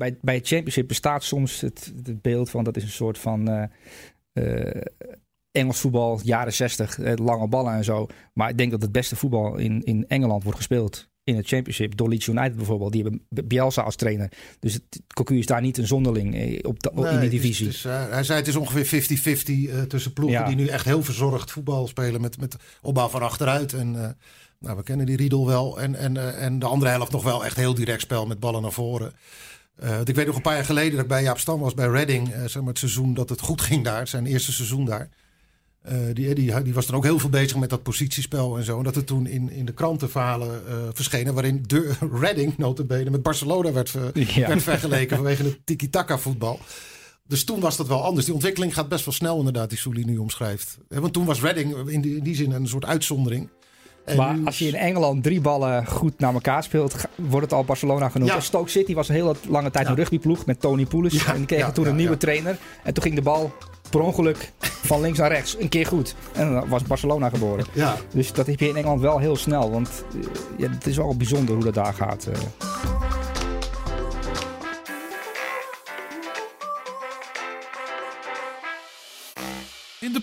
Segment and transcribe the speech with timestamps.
[0.00, 3.50] bij, bij het championship bestaat soms het, het beeld van dat is een soort van
[3.50, 3.62] uh,
[4.32, 4.82] uh,
[5.50, 8.06] Engels voetbal, jaren 60, lange ballen en zo.
[8.34, 11.96] Maar ik denk dat het beste voetbal in, in Engeland wordt gespeeld in het championship.
[11.96, 14.32] Door Leeds United bijvoorbeeld, die hebben Bielsa als trainer.
[14.60, 17.66] Dus het, Cocu is daar niet een zonderling eh, op de, in de divisie.
[17.66, 19.02] Het is, het is, uh, hij zei het is ongeveer
[19.38, 20.46] 50-50 uh, tussen ploegen ja.
[20.46, 23.72] die nu echt heel verzorgd voetbal spelen met, met opbouw van achteruit.
[23.72, 24.08] En uh,
[24.58, 25.80] nou, we kennen die Riedel wel.
[25.80, 28.72] En, en, en de andere helft nog wel echt heel direct spel met ballen naar
[28.72, 29.12] voren.
[29.84, 31.86] Uh, ik weet nog een paar jaar geleden dat ik bij Jaap Stam was bij
[31.86, 32.28] Reading.
[32.28, 34.08] Uh, zeg maar het seizoen dat het goed ging daar.
[34.08, 35.08] Zijn eerste seizoen daar.
[35.88, 38.78] Uh, die, die, die, was dan ook heel veel bezig met dat positiespel en zo.
[38.78, 40.62] En dat het toen in, in de krantenverhalen
[40.94, 41.34] verschenen...
[41.34, 44.48] waarin de Reading, notabene, met Barcelona werd, ver, ja.
[44.48, 45.16] werd vergeleken...
[45.16, 46.60] vanwege het tiki-taka voetbal.
[47.26, 48.24] Dus toen was dat wel anders.
[48.24, 50.78] Die ontwikkeling gaat best wel snel inderdaad, die Souli nu omschrijft.
[50.88, 53.48] Want toen was Reading in die, in die zin een soort uitzondering.
[54.16, 58.08] Maar als je in Engeland drie ballen goed naar elkaar speelt, wordt het al Barcelona
[58.08, 58.32] genoemd.
[58.32, 58.40] Ja.
[58.40, 59.90] Stoke City was een hele lange tijd ja.
[59.90, 61.22] een rugbyploeg met Tony Poulis.
[61.24, 61.32] Ja.
[61.32, 62.58] En die kregen toen een nieuwe trainer.
[62.84, 63.52] En toen ging de bal
[63.90, 66.14] per ongeluk van links naar rechts een keer goed.
[66.32, 67.64] En dan was Barcelona geboren.
[67.72, 67.96] Ja.
[68.12, 69.70] Dus dat heb je in Engeland wel heel snel.
[69.70, 70.04] Want
[70.56, 72.28] ja, het is wel bijzonder hoe dat daar gaat.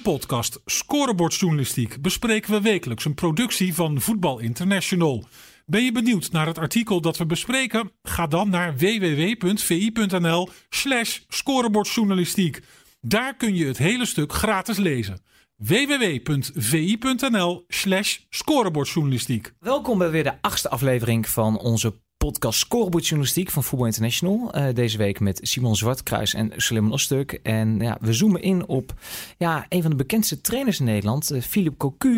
[0.07, 5.23] Podcast Scorebordjournalistiek bespreken we wekelijks een productie van Voetbal International.
[5.65, 7.91] Ben je benieuwd naar het artikel dat we bespreken?
[8.03, 12.59] Ga dan naar www.vi.nl/slash scorebordjournalistiek.
[13.01, 15.21] Daar kun je het hele stuk gratis lezen.
[15.57, 19.53] www.vi.nl slash scorebordjournalistiek.
[19.59, 21.93] Welkom bij weer de achtste aflevering van onze
[22.27, 24.51] podcast Scorebordjournalistiek van Voetbal International.
[24.55, 27.39] Uh, deze week met Simon Zwartkruis en Suleiman Ostuk.
[27.43, 28.93] En ja, we zoomen in op
[29.37, 32.13] ja, een van de bekendste trainers in Nederland, uh, Philip Cocu.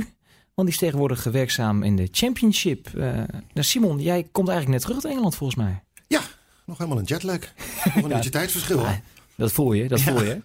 [0.54, 2.90] Want die is tegenwoordig werkzaam in de Championship.
[2.96, 5.84] Uh, nou Simon, jij komt eigenlijk net terug uit Engeland volgens mij.
[6.08, 6.22] Ja,
[6.66, 7.40] nog helemaal een jetlag.
[7.84, 8.80] Nog een beetje tijdsverschil.
[8.80, 9.02] Ja,
[9.40, 10.42] dat voel je, dat voel je.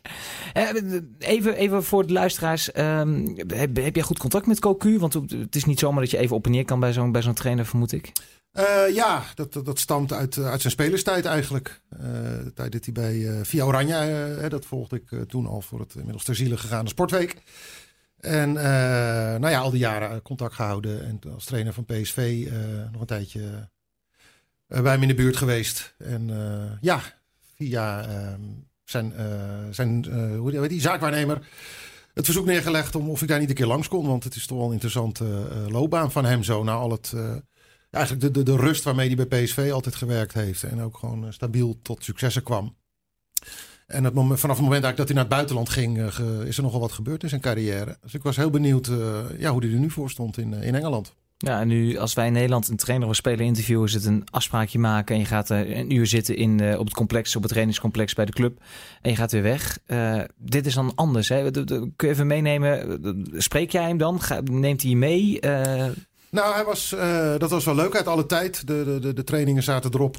[0.56, 2.76] Uh, even, even voor de luisteraars.
[2.76, 4.98] Um, heb, heb jij goed contact met Cocu?
[4.98, 7.22] Want het is niet zomaar dat je even op en neer kan bij zo'n bij
[7.22, 8.12] zo'n trainer, vermoed ik.
[8.52, 11.80] Uh, ja, dat, dat, dat, stamt uit, uit zijn spelerstijd eigenlijk.
[11.92, 12.00] Uh,
[12.44, 16.24] de tijd dat hij bij Via Oranje, dat volgde ik toen al voor het inmiddels
[16.24, 17.36] ter ziele gegaane Sportweek.
[18.20, 21.04] En nou ja, al die jaren contact gehouden.
[21.04, 22.48] En als trainer van PSV
[22.92, 23.68] nog een tijdje
[24.66, 25.94] bij hem in de buurt geweest.
[25.98, 26.30] En
[26.80, 27.00] ja,
[27.56, 28.40] via ehm,
[28.84, 29.24] zijn, uh,
[29.70, 31.46] zijn uh, hoe die, zaakwaarnemer
[32.14, 34.06] het verzoek neergelegd om of ik daar niet een keer langs kon.
[34.06, 36.62] Want het is toch wel een interessante uh, loopbaan van hem zo.
[36.62, 37.14] Na al het,
[37.90, 40.62] eigenlijk de, de, de rust waarmee hij bij PSV altijd gewerkt heeft.
[40.62, 42.76] En ook gewoon stabiel tot successen kwam.
[43.86, 46.02] En het vanaf het moment dat hij naar het buitenland ging,
[46.44, 47.98] is er nogal wat gebeurd in zijn carrière.
[48.02, 48.86] Dus ik was heel benieuwd
[49.38, 51.14] ja, hoe hij er nu voor stond in, in Engeland.
[51.44, 54.24] Ja, en nu als wij in Nederland een trainer of speler interviewen, is het een
[54.30, 57.42] afspraakje maken en je gaat uh, een uur zitten in, uh, op het complex, op
[57.42, 58.58] het trainingscomplex bij de club
[59.02, 59.78] en je gaat weer weg.
[59.86, 61.28] Uh, dit is dan anders.
[61.28, 61.50] Hè?
[61.50, 63.00] Kun je even meenemen?
[63.36, 64.20] Spreek jij hem dan?
[64.44, 65.38] Neemt hij mee?
[66.30, 66.94] Nou, hij was,
[67.38, 68.66] dat was wel leuk uit alle tijd.
[68.66, 70.16] De, de, de trainingen zaten erop.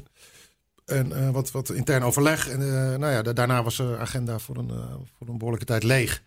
[0.86, 2.48] En uh, wat, wat intern overleg.
[2.48, 5.82] En uh, nou ja, daarna was de agenda voor een, uh, voor een behoorlijke tijd
[5.82, 6.22] leeg.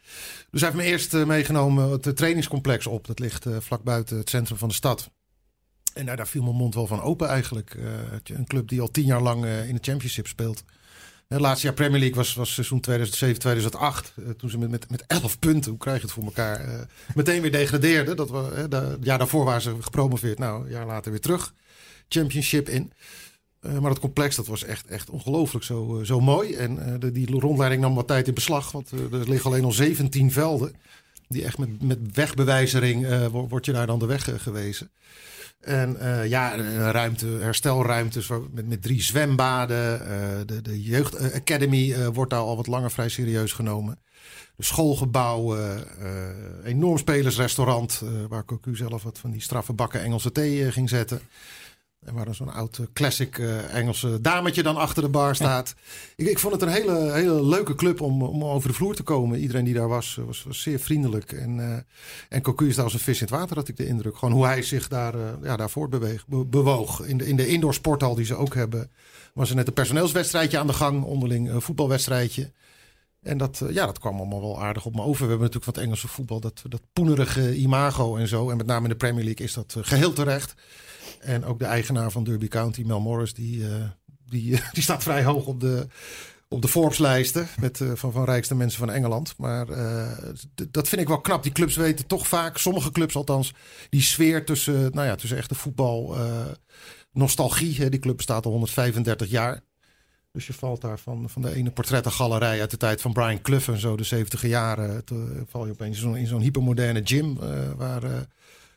[0.51, 3.07] Dus hij heeft me eerst meegenomen het trainingscomplex op.
[3.07, 5.09] Dat ligt vlak buiten het centrum van de stad.
[5.93, 7.75] En daar viel mijn mond wel van open eigenlijk.
[8.23, 10.63] een club die al tien jaar lang in de championship speelt.
[11.27, 14.13] Het laatste jaar Premier League was, was seizoen 2007, 2008.
[14.37, 17.51] toen ze met, met, met 11 punten, hoe krijg je het voor elkaar, meteen weer
[17.51, 18.15] degradeerden.
[18.15, 20.39] Dat we, het jaar daarvoor waren ze gepromoveerd.
[20.39, 21.53] Nou, een jaar later weer terug.
[22.09, 22.91] Championship in.
[23.61, 26.53] Uh, maar het complex dat was echt, echt ongelooflijk zo, uh, zo mooi.
[26.53, 28.71] En de, die rondleiding nam wat tijd in beslag.
[28.71, 30.73] Want er liggen alleen al 17 velden.
[31.27, 34.91] Die echt met, met wegbewijzering word je daar dan de weg gewezen.
[35.59, 36.55] En ja,
[36.91, 39.99] ruimte, herstelruimtes met, met drie zwembaden.
[40.47, 43.99] de, de Jeugd Academy wordt daar al wat langer vrij serieus genomen.
[44.55, 45.57] De schoolgebouw,
[46.63, 48.01] enorm spelersrestaurant.
[48.29, 51.21] waar Cocu zelf wat van die straffe bakken Engelse thee ging zetten.
[52.05, 55.75] En waar dan zo'n oud eh, classic uh, Engelse dametje dan achter de bar staat.
[56.15, 59.03] Ik, ik, vond het een hele, hele leuke club om, om over de vloer te
[59.03, 59.39] komen.
[59.39, 61.31] Iedereen die daar was, eh, was, was zeer vriendelijk.
[61.31, 61.77] En, uh,
[62.29, 64.17] en Cocu is daar als een vis in het water, had ik de indruk.
[64.17, 67.05] Gewoon hoe hij zich daar, uh, ja, daar voortbeweeg, be, bewoog.
[67.05, 68.91] In de, in de indoor sporthal die ze ook hebben,
[69.33, 71.03] was er net een personeelswedstrijdje aan de gang.
[71.03, 72.51] Onderling een voetbalwedstrijdje.
[73.21, 75.23] En dat, ja, dat kwam allemaal wel aardig op me over.
[75.23, 78.49] We hebben natuurlijk van het Engelse voetbal dat, dat poenerige imago en zo.
[78.49, 80.53] En met name in de Premier League is dat geheel terecht.
[81.19, 83.67] En ook de eigenaar van Derby County, Mel Morris, die, uh,
[84.25, 85.87] die, die staat vrij hoog op de,
[86.47, 89.33] op de Forbes-lijsten met, van, van rijkste mensen van Engeland.
[89.37, 89.65] Maar
[90.71, 91.43] dat vind ik wel knap.
[91.43, 93.53] Die clubs weten toch vaak, sommige clubs althans,
[93.89, 96.17] die sfeer tussen, nou ja, tussen echte voetbal,
[97.11, 97.89] nostalgie.
[97.89, 99.61] Die club bestaat al 135 jaar.
[100.31, 103.69] Dus je valt daar van, van de ene portrettengalerij uit de tijd van Brian Clough
[103.69, 105.05] en zo, de 70 jaren.
[105.05, 107.35] Toen val je opeens in zo'n, hypermoderne gym
[107.77, 108.01] waar,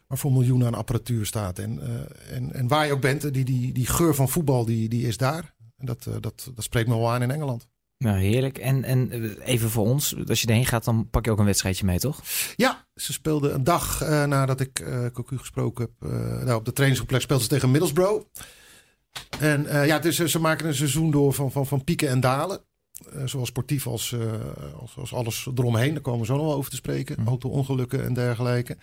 [0.07, 1.59] waar voor miljoenen aan apparatuur staat.
[1.59, 1.81] En,
[2.31, 5.17] en, en waar je ook bent, die, die, die geur van voetbal die, die is
[5.17, 5.55] daar.
[5.77, 7.69] En dat, dat, dat spreekt me wel aan in Engeland.
[7.99, 8.59] Nou, heerlijk.
[8.59, 9.11] En, en
[9.41, 12.21] even voor ons, als je erheen gaat, dan pak je ook een wedstrijdje mee, toch?
[12.57, 16.11] Ja, ze speelden een dag nadat ik uh, Cocu gesproken heb.
[16.45, 18.25] Nou, op de trainingscomplex speelden ze tegen Middlesbrough.
[19.41, 22.61] En ja, dus ze maken een seizoen door van, van, van pieken en dalen.
[23.25, 24.17] zowel sportief als,
[24.81, 25.93] als, als, alles eromheen.
[25.93, 27.17] Daar komen we zo nog wel over te spreken.
[27.21, 27.27] Mm.
[27.27, 28.77] Auto-ongelukken en dergelijke.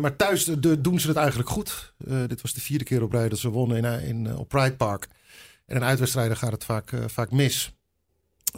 [0.00, 1.94] maar thuis de, doen ze het eigenlijk goed.
[2.26, 5.08] dit was de vierde keer op rij dat ze wonnen in, in, op Pride Park.
[5.66, 7.74] En in uitwedstrijden gaat het vaak, vaak mis.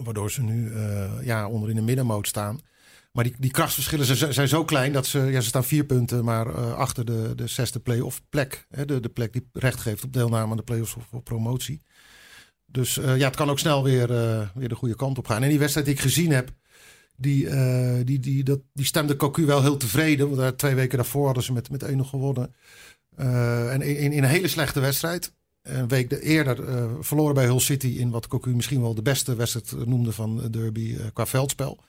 [0.02, 0.72] Waardoor ze nu
[1.22, 2.60] ja, onder in de middenmoot staan.
[3.16, 6.46] Maar die, die krachtsverschillen zijn, zo klein dat ze, ja, ze staan vier punten, maar
[6.46, 8.66] uh, achter de, de zesde play-off plek.
[8.70, 11.82] Hè, de, de plek die recht geeft op deelname aan de play-offs of, promotie.
[12.66, 15.42] Dus uh, ja, het kan ook snel weer, uh, weer de goede kant op gaan.
[15.42, 16.50] En die wedstrijd die ik gezien heb,
[17.16, 17.48] die,
[18.04, 20.36] die, die, dat, die stemde Cocu wel heel tevreden.
[20.36, 22.54] Want twee weken daarvoor hadden ze met, met 1 gewonnen.
[23.16, 25.32] en in, in, een hele slechte wedstrijd.
[25.62, 26.56] Een week eerder
[27.04, 30.96] verloren bij Hull City in wat Cocu misschien wel de beste wedstrijd noemde van Derby
[31.12, 31.84] qua veldspel.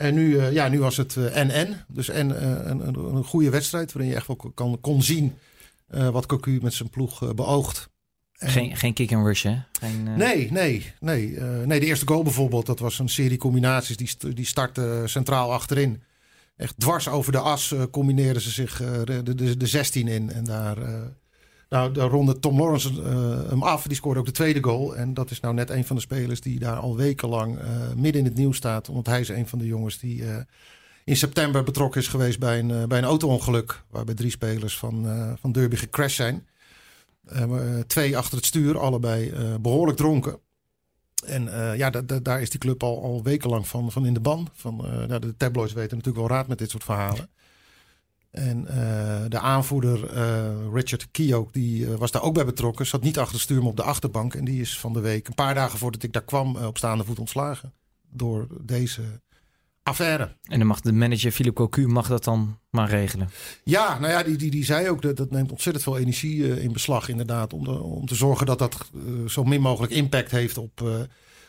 [0.00, 1.68] En nu, uh, ja, nu was het NN.
[1.68, 5.02] Uh, dus en, uh, een, een, een, goede wedstrijd waarin je echt wel kan, kon
[5.02, 5.34] zien
[5.94, 7.90] uh, wat Cocu met zijn ploeg beoogt.
[8.32, 8.48] En...
[8.48, 9.56] Geen, geen kick and rush, hè?
[9.72, 11.38] Geen, Nee, nee, nee.
[11.64, 13.96] nee, de eerste goal bijvoorbeeld, dat was een serie combinaties.
[13.96, 16.02] Die, die startte centraal achterin.
[16.56, 20.32] Echt dwars over de as combineerden ze zich de, de, de 16 in.
[20.32, 20.76] En daar
[21.70, 23.82] nou, daar ronde Tom Lawrence uh, hem af.
[23.82, 24.96] Die scoorde ook de tweede goal.
[24.96, 27.64] En dat is nou net een van de spelers die daar al wekenlang uh,
[27.96, 28.88] midden in het nieuws staat.
[28.88, 30.36] Omdat hij is een van de jongens die uh,
[31.04, 33.82] in september betrokken is geweest bij een, bij een auto-ongeluk.
[33.90, 35.06] Waarbij drie spelers van,
[35.40, 36.46] van Derby gecrashed zijn.
[37.86, 40.38] twee achter het stuur, allebei behoorlijk dronken.
[41.26, 41.44] En
[41.76, 41.90] ja,
[42.22, 44.48] daar is die club al, al wekenlang van, van in de ban.
[44.52, 44.76] Van,
[45.08, 47.30] nou, de tabloids weten natuurlijk wel raad met dit soort verhalen.
[48.30, 48.74] En uh,
[49.28, 52.86] de aanvoerder uh, Richard Keogh, die uh, was daar ook bij betrokken.
[52.86, 54.34] Zat niet achter het stuur, maar op de achterbank.
[54.34, 57.04] En die is van de week, een paar dagen voordat ik daar kwam, op staande
[57.04, 57.72] voet ontslagen.
[58.10, 59.02] Door deze
[59.82, 60.36] affaire.
[60.42, 63.30] En dan mag de manager Philip Cocu mag dat dan maar regelen?
[63.64, 66.72] Ja, nou ja, die, die, die zei ook dat dat neemt ontzettend veel energie in
[66.72, 67.52] beslag inderdaad.
[67.52, 68.90] Om, de, om te zorgen dat dat
[69.26, 70.80] zo min mogelijk impact heeft op,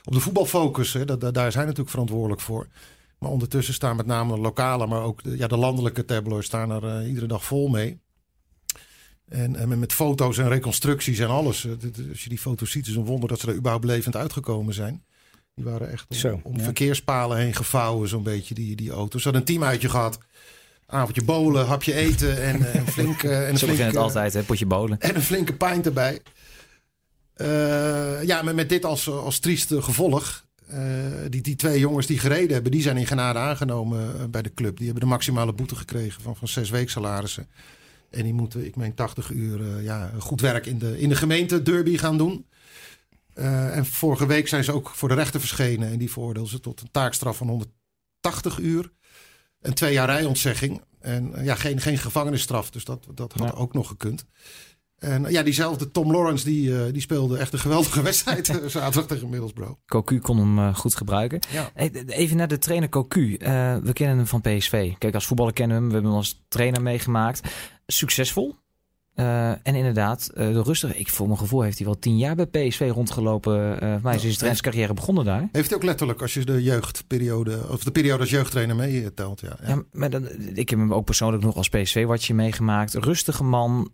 [0.04, 0.94] op de voetbalfocus.
[0.94, 1.06] Hè.
[1.06, 2.68] Dat, daar zijn natuurlijk verantwoordelijk voor.
[3.22, 6.72] Maar ondertussen staan met name de lokale, maar ook de, ja, de landelijke tabloids staan
[6.72, 8.00] er uh, iedere dag vol mee.
[9.28, 11.66] En, en, met foto's en reconstructies en alles.
[11.66, 11.72] Eh,
[12.10, 15.04] als je die foto's ziet, is een wonder dat ze er überhaupt levend uitgekomen zijn.
[15.56, 19.22] Die waren echt om, Zo, om verkeerspalen heen gevouwen, zo'n beetje, die, die auto's.
[19.22, 20.20] Ze hadden een teamuitje gehad.
[20.86, 23.24] Avondje bolen, hapje eten en, en flink...
[23.24, 25.00] en een flinke, het altijd, hè, potje bolen.
[25.00, 26.22] En een flinke pint erbij.
[27.38, 30.46] Uh, ja, met, met dit als, als trieste gevolg
[31.30, 34.54] die, die twee jongens die gereden hebben, die zijn in genade aangenomen uh, bij de
[34.54, 34.76] club.
[34.78, 37.48] Die hebben de maximale boete gekregen van, van zes weeksalarissen.
[38.10, 41.16] En die moeten, ik meen, 80 uur uh, ja, goed werk in de, in de
[41.16, 42.46] gemeente Derby gaan doen.
[43.34, 45.92] en vorige week zijn ze ook voor de rechter verschenen.
[45.92, 48.92] En die veroordeelden ze tot een taakstraf van 180 uur.
[49.62, 50.82] En twee jaar rijontzegging.
[51.00, 52.70] En ja, geen, geen gevangenisstraf.
[52.70, 53.56] Dus dat, dat had ja.
[53.56, 54.26] ook nog gekund.
[55.02, 59.06] En ja, diezelfde Tom Lawrence, die, uh, die speelde echt een geweldige wedstrijd uh, zaterdag
[59.06, 59.80] tegen Middlesbrough.
[59.86, 61.40] Cocu kon hem uh, goed gebruiken.
[61.52, 61.72] Ja.
[62.06, 63.38] Even naar de trainer Cocu.
[63.84, 64.94] we kennen hem van PSV.
[64.98, 65.90] Kijk, als voetballer kennen we hem.
[65.90, 67.42] We hebben hem als trainer meegemaakt.
[67.86, 68.56] Succesvol.
[69.22, 70.98] Uh, en inderdaad, uh, de rustige.
[70.98, 73.84] Ik voor mijn gevoel heeft hij wel tien jaar bij PSV rondgelopen.
[73.84, 75.50] Uh, maar is zijn carrière begonnen daar.
[75.52, 79.42] Heeft hij ook letterlijk als je de jeugdperiode of de periode als jeugdtrainer meetelt.
[79.42, 79.68] Ja, ja.
[79.68, 82.94] ja maar dan, ik heb hem ook persoonlijk nog als PSV-watje meegemaakt.
[82.94, 83.90] Rustige man,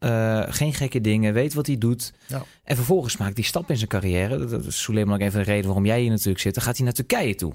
[0.49, 2.13] geen gekke dingen, weet wat hij doet.
[2.27, 2.43] Ja.
[2.63, 4.45] En vervolgens maakt die stap in zijn carrière.
[4.45, 6.53] Dat is Suleiman ook even de reden waarom jij hier natuurlijk zit.
[6.53, 7.53] Dan gaat hij naar Turkije toe.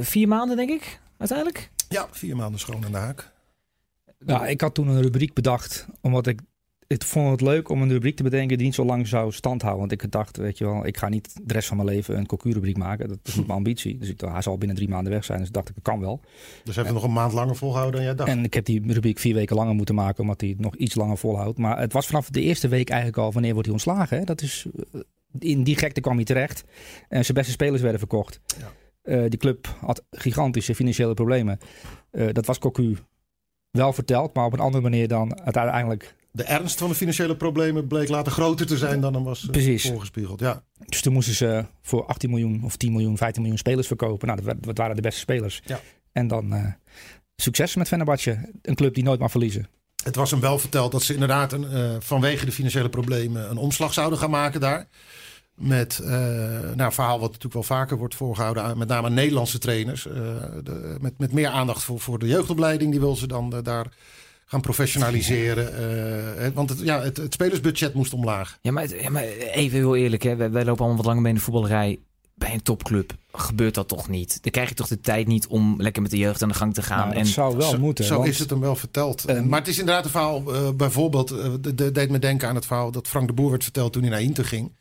[0.00, 1.70] vier maanden, denk ik, uiteindelijk.
[1.88, 3.31] Ja, vier maanden schoon in de haak.
[4.24, 6.40] Nou, ik had toen een rubriek bedacht, omdat ik
[6.92, 9.88] ik vond het leuk om een rubriek te bedenken die niet zo lang zou standhouden.
[9.88, 12.26] Want ik dacht, weet je wel, ik ga niet de rest van mijn leven een
[12.26, 13.08] cocu-rubriek maken.
[13.08, 13.98] Dat is niet mijn ambitie.
[13.98, 15.38] Dus ik dacht, hij zal binnen drie maanden weg zijn.
[15.38, 16.20] Dus dacht ik, dat kan wel.
[16.64, 18.30] Dus hebben we nog een maand langer volgehouden dan jij dacht?
[18.30, 21.18] En ik heb die rubriek vier weken langer moeten maken, omdat hij nog iets langer
[21.18, 21.58] volhoudt.
[21.58, 24.18] Maar het was vanaf de eerste week eigenlijk al, wanneer wordt hij ontslagen?
[24.18, 24.24] Hè?
[24.24, 25.00] Dat is, eh,
[25.38, 26.64] in die gekte kwam hij terecht.
[27.08, 28.40] En zijn beste spelers werden verkocht.
[28.58, 28.70] Ja.
[29.04, 31.58] Uh, die club had gigantische financiële problemen.
[32.12, 32.96] Uh, dat was Cocu
[33.72, 36.14] wel verteld, maar op een andere manier dan uiteindelijk.
[36.30, 39.86] De ernst van de financiële problemen bleek later groter te zijn dan hem was Precies.
[39.88, 40.40] voorgespiegeld.
[40.40, 40.62] Ja.
[40.86, 44.28] Dus toen moesten ze voor 18 miljoen of 10 miljoen, 15 miljoen spelers verkopen.
[44.28, 45.62] Nou, dat waren de beste spelers.
[45.64, 45.80] Ja.
[46.12, 46.66] En dan uh,
[47.36, 48.50] succes met Fenerbahce.
[48.62, 49.68] Een club die nooit mag verliezen.
[50.04, 53.56] Het was hem wel verteld dat ze inderdaad een, uh, vanwege de financiële problemen een
[53.56, 54.88] omslag zouden gaan maken daar.
[55.54, 59.58] Met uh, nou, een verhaal wat natuurlijk wel vaker wordt voorgehouden, met name aan Nederlandse
[59.58, 60.06] trainers.
[60.06, 60.14] Uh,
[60.62, 63.86] de, met, met meer aandacht voor, voor de jeugdopleiding, die wil ze dan uh, daar
[64.46, 66.54] gaan professionaliseren.
[66.54, 68.58] want het, ja, het, het, spelersbudget moest omlaag.
[68.62, 70.36] Ja, maar, ja, maar even heel eerlijk, hè?
[70.36, 71.98] Wij, wij, lopen allemaal wat langer mee in de voetballerij.
[72.34, 74.42] Bij een topclub gebeurt dat toch niet?
[74.42, 76.74] Dan krijg je toch de tijd niet om lekker met de jeugd aan de gang
[76.74, 77.08] te gaan.
[77.08, 78.04] Nou, en zou wel zo, moeten.
[78.04, 79.30] Zo want, is het hem wel verteld.
[79.30, 80.42] Uh, maar het is inderdaad een verhaal,
[80.76, 83.92] bijvoorbeeld, de, de, deed me denken aan het verhaal dat Frank de Boer werd verteld
[83.92, 84.72] toen hij naar Inter ging.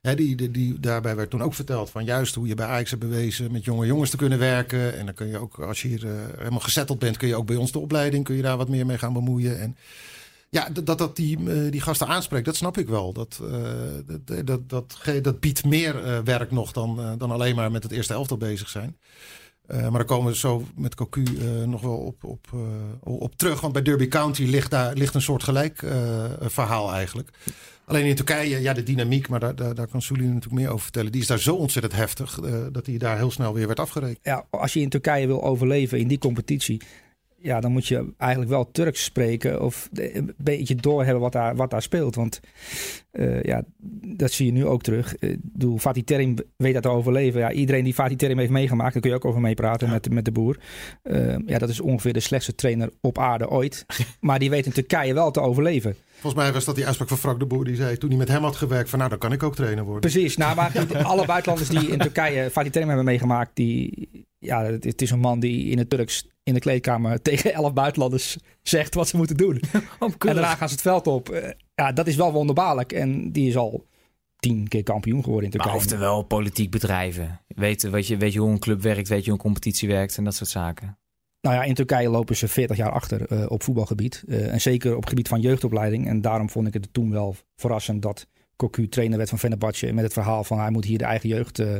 [0.00, 3.86] Die, daarbij werd toen ook verteld van juist hoe je bij Ajax bewezen met jonge
[3.86, 4.96] jongens te kunnen werken.
[4.96, 7.46] En dan kun je ook, als je hier uh, helemaal gezetteld bent, kun je ook
[7.46, 9.60] bij ons de opleiding, kun je daar wat meer mee gaan bemoeien.
[9.60, 9.76] En
[10.50, 13.12] ja, dat dat die, uh, die gasten aanspreekt, dat snap ik wel.
[13.12, 13.62] Dat, uh,
[14.06, 18.14] dat, dat, dat, dat, biedt meer werk nog dan, dan alleen maar met het eerste
[18.14, 18.96] elftal bezig zijn.
[19.66, 21.22] maar daar komen we zo met Cocu
[21.66, 22.46] nog wel op, op,
[23.00, 23.60] op terug.
[23.60, 25.84] Want bij Derby County ligt daar ligt een soort gelijk
[26.40, 27.30] verhaal eigenlijk.
[27.90, 31.12] Alleen in Turkije, ja, de dynamiek, maar daar, daar, kan Sully natuurlijk meer over vertellen.
[31.12, 34.18] Die is daar zo ontzettend heftig uh, dat hij daar heel snel weer werd afgerekend.
[34.22, 36.80] Ja, als je in Turkije wil overleven in die competitie,
[37.42, 41.70] ja, dan moet je eigenlijk wel Turks spreken of een beetje doorhebben wat daar, wat
[41.70, 42.14] daar speelt.
[42.14, 42.40] Want
[43.12, 43.62] uh, ja,
[44.16, 45.16] dat zie je nu ook terug.
[45.18, 47.40] Ik bedoel, Fatih Terim weet dat te overleven.
[47.40, 49.92] Ja, iedereen die Fatih Terim heeft meegemaakt, daar kun je ook over meepraten ja.
[49.92, 50.58] met, met de boer.
[51.02, 53.86] Uh, ja, dat is ongeveer de slechtste trainer op aarde ooit.
[54.20, 55.96] maar die weet in Turkije wel te overleven.
[56.20, 57.64] Volgens mij was dat die uitspraak van Frank de Boer.
[57.64, 59.84] Die zei toen hij met hem had gewerkt van nou, dan kan ik ook trainer
[59.84, 60.10] worden.
[60.10, 60.36] Precies.
[60.36, 64.08] Nou, maar alle buitenlanders die in Turkije Fatih Terim hebben meegemaakt, die,
[64.40, 68.38] ja, het is een man die in het Turks in de kleedkamer tegen elf buitenlanders
[68.62, 69.60] zegt wat ze moeten doen.
[70.00, 71.54] en daarna gaan ze het veld op.
[71.74, 72.92] Ja, dat is wel wonderbaarlijk.
[72.92, 73.86] En die is al
[74.36, 75.72] tien keer kampioen geworden in Turkije.
[75.72, 77.40] Maar oftewel politiek bedrijven.
[77.46, 80.16] Weet, weet, je, weet je hoe een club werkt, weet je hoe een competitie werkt
[80.16, 80.98] en dat soort zaken.
[81.40, 84.24] Nou ja, in Turkije lopen ze 40 jaar achter uh, op voetbalgebied.
[84.26, 86.06] Uh, en zeker op het gebied van jeugdopleiding.
[86.06, 89.92] En daarom vond ik het toen wel verrassend dat Cocu trainer werd van Fenerbahce.
[89.92, 91.76] Met het verhaal van hij moet hier de eigen jeugd uh,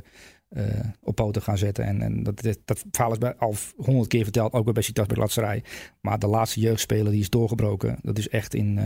[1.03, 1.85] op poten gaan zetten.
[1.85, 5.07] En, en dat, dat, dat, verhaal is bij, al honderd keer verteld, ook bij Besiktas
[5.07, 5.63] bij Latserij.
[6.01, 7.99] Maar de laatste jeugdspeler die is doorgebroken.
[8.03, 8.79] Dat is echt in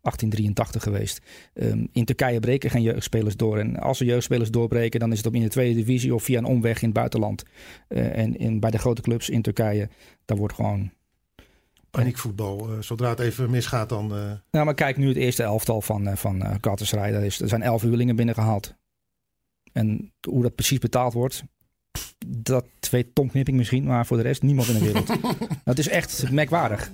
[0.00, 1.20] 1883 geweest.
[1.54, 3.58] Um, in Turkije breken geen jeugdspelers door.
[3.58, 6.38] En als er jeugdspelers doorbreken, dan is het op in de tweede divisie of via
[6.38, 7.42] een omweg in het buitenland.
[7.88, 9.88] Uh, en in, bij de grote clubs in Turkije,
[10.24, 10.90] daar wordt gewoon.
[11.90, 12.72] Paniekvoetbal.
[12.72, 14.16] Uh, zodra het even misgaat, dan.
[14.16, 14.32] Uh...
[14.50, 17.12] Nou, maar kijk nu het eerste elftal van, uh, van Galatasaray.
[17.12, 18.74] Daar, is, er zijn elf huurlingen binnengehaald.
[19.72, 21.44] En hoe dat precies betaald wordt,
[22.26, 25.12] dat weet Tom Knipping misschien, maar voor de rest niemand in de wereld.
[25.64, 26.90] dat is echt merkwaardig.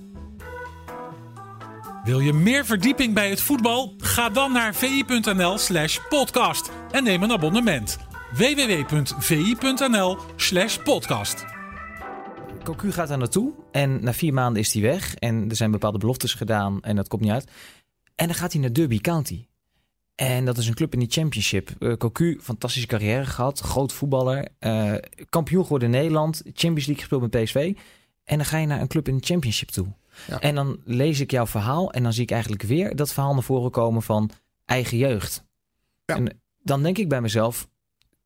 [2.04, 3.94] Wil je meer verdieping bij het voetbal?
[3.96, 7.98] Ga dan naar vi.nl/slash podcast en neem een abonnement.
[8.32, 11.44] www.vi.nl/slash podcast.
[12.62, 15.14] Cocu gaat daar naartoe en na vier maanden is hij weg.
[15.14, 17.50] En er zijn bepaalde beloftes gedaan en dat komt niet uit.
[18.14, 19.46] En dan gaat hij naar Derby County.
[20.16, 21.70] En dat is een club in de Championship.
[21.78, 24.48] Uh, Cocu, fantastische carrière gehad, groot voetballer.
[24.60, 24.94] Uh,
[25.28, 27.74] kampioen geworden in Nederland, Champions League gespeeld met PSV.
[28.24, 29.86] En dan ga je naar een club in de Championship toe.
[30.26, 30.40] Ja.
[30.40, 33.42] En dan lees ik jouw verhaal en dan zie ik eigenlijk weer dat verhaal naar
[33.42, 34.30] voren komen van
[34.64, 35.44] eigen jeugd.
[36.04, 36.14] Ja.
[36.16, 37.68] En dan denk ik bij mezelf,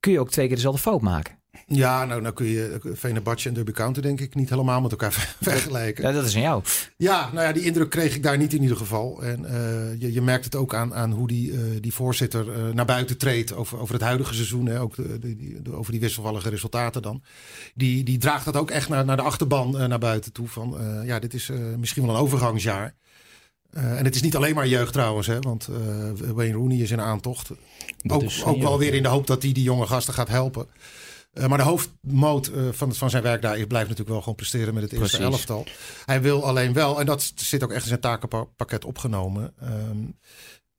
[0.00, 1.39] kun je ook twee keer dezelfde fout maken?
[1.74, 5.12] Ja, nou, nou kun je Venebatje en Derby County denk ik niet helemaal met elkaar
[5.40, 6.04] vergelijken.
[6.04, 6.62] Ja, dat is aan jou.
[6.96, 9.22] Ja, nou ja, die indruk kreeg ik daar niet in ieder geval.
[9.22, 12.74] En uh, je, je merkt het ook aan, aan hoe die, uh, die voorzitter uh,
[12.74, 14.66] naar buiten treedt over, over het huidige seizoen.
[14.66, 17.22] Hè, ook de, de, de, over die wisselvallige resultaten dan.
[17.74, 20.48] Die, die draagt dat ook echt naar, naar de achterban naar buiten toe.
[20.48, 22.94] Van ja, dit is misschien wel een overgangsjaar.
[23.76, 26.90] Uh, en het is niet alleen maar jeugd trouwens, hè, want uh, Wayne Rooney is
[26.90, 27.50] in aantocht.
[28.02, 30.66] Dat ook, ook wel weer in de hoop dat hij die jonge gasten gaat helpen.
[31.34, 34.34] Uh, maar de hoofdmoot uh, van, van zijn werk daar is, blijft natuurlijk wel gewoon
[34.34, 35.32] presteren met het eerste Precies.
[35.32, 35.66] elftal.
[36.04, 39.54] Hij wil alleen wel, en dat zit ook echt in zijn takenpakket opgenomen.
[39.62, 40.18] Um,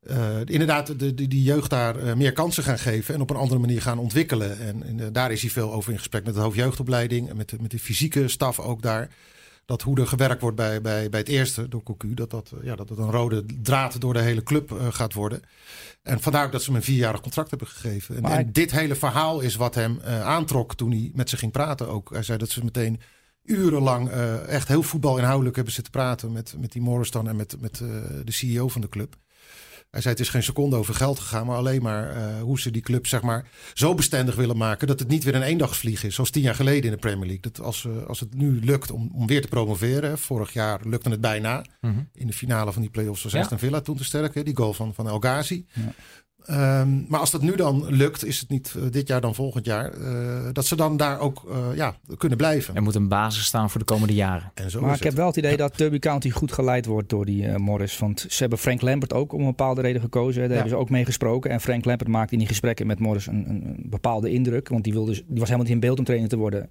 [0.02, 3.60] uh, inderdaad, de, de, die jeugd daar meer kansen gaan geven en op een andere
[3.60, 4.60] manier gaan ontwikkelen.
[4.60, 7.58] En, en daar is hij veel over in gesprek met de hoofdjeugdopleiding en met de,
[7.62, 9.10] met de fysieke staf ook daar
[9.66, 12.76] dat hoe er gewerkt wordt bij, bij, bij het eerste door Cocu, dat dat, ja,
[12.76, 15.42] dat het een rode draad door de hele club uh, gaat worden.
[16.04, 18.16] En vandaar ook dat ze hem een vierjarig contract hebben gegeven.
[18.16, 21.52] En, en dit hele verhaal is wat hem uh, aantrok toen hij met ze ging
[21.52, 22.10] praten ook.
[22.10, 23.00] Hij zei dat ze meteen
[23.44, 27.56] urenlang uh, echt heel voetbalinhoudelijk hebben zitten praten met, met die Morris dan en met,
[27.60, 27.78] met
[28.26, 29.16] de CEO van de club.
[29.92, 32.72] Hij zei het is geen seconde over geld gegaan, maar alleen maar uh, hoe ze
[32.72, 36.16] die club zeg maar, zo bestendig willen maken dat het niet weer een eendagsvlieg is,
[36.16, 37.42] zoals tien jaar geleden in de Premier League.
[37.42, 41.10] Dat als, uh, als het nu lukt om, om weer te promoveren, vorig jaar lukte
[41.10, 42.10] het bijna mm -hmm.
[42.14, 43.64] in de finale van die play-offs was Aston ja.
[43.64, 45.66] Villa toen te sterk, hè, die goal van, van El Ghazi.
[45.74, 45.94] Ja.
[46.46, 49.66] Ehm, maar als dat nu dan lukt, is het niet eh, dit jaar dan volgend
[49.66, 52.76] jaar, eh, dat ze dan daar ook eh, ja, kunnen blijven.
[52.76, 54.52] Er moet een basis staan voor de komende jaren.
[54.54, 57.26] En zo Maar ik heb wel het idee dat Derby County goed geleid wordt door
[57.26, 57.98] die Morris.
[57.98, 60.40] Want ze hebben Frank Lampert ook om een bepaalde reden gekozen.
[60.42, 60.56] Daar Ja.
[60.56, 61.52] hebben ze ook mee gesproken.
[61.52, 64.70] En Frank Lampert maakte in die gesprekken met Morris een, een, een bepaalde indruk.
[64.70, 66.70] Want die, wilde, die was helemaal niet in beeld om trainer te worden.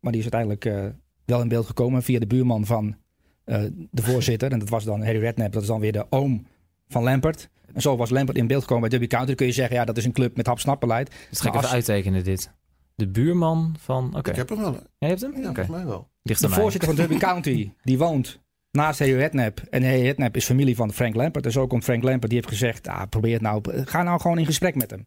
[0.00, 0.92] Maar die is uiteindelijk eh,
[1.24, 2.96] wel in beeld gekomen via de buurman van
[3.44, 4.52] eh, de voorzitter.
[4.52, 5.52] En dat was dan Harry Redknapp.
[5.52, 6.46] Dat is dan weer de oom
[6.88, 7.48] van Lampert.
[7.74, 9.26] En zo was Lampert in beeld gekomen bij Derby County.
[9.26, 11.10] Dan kun je zeggen, ja, dat is een club met hap-snap-beleid.
[11.30, 12.52] Dus ga ik even als- uittekenen dit.
[12.94, 14.16] De buurman van...
[14.16, 14.72] Oké, Ik heb hem wel.
[14.72, 15.30] Ja, je hebt hem?
[15.30, 16.08] Ja, Oké, volgens mij wel.
[16.22, 19.60] dicht De voorzitter van Derby County, die woont naast Harry Redknapp.
[19.70, 21.44] En Harry Redknapp is familie van Frank Lampert.
[21.46, 24.38] En zo komt Frank Lampert, die heeft gezegd, ah, probeer het nou, ga nou gewoon
[24.38, 25.06] in gesprek met hem.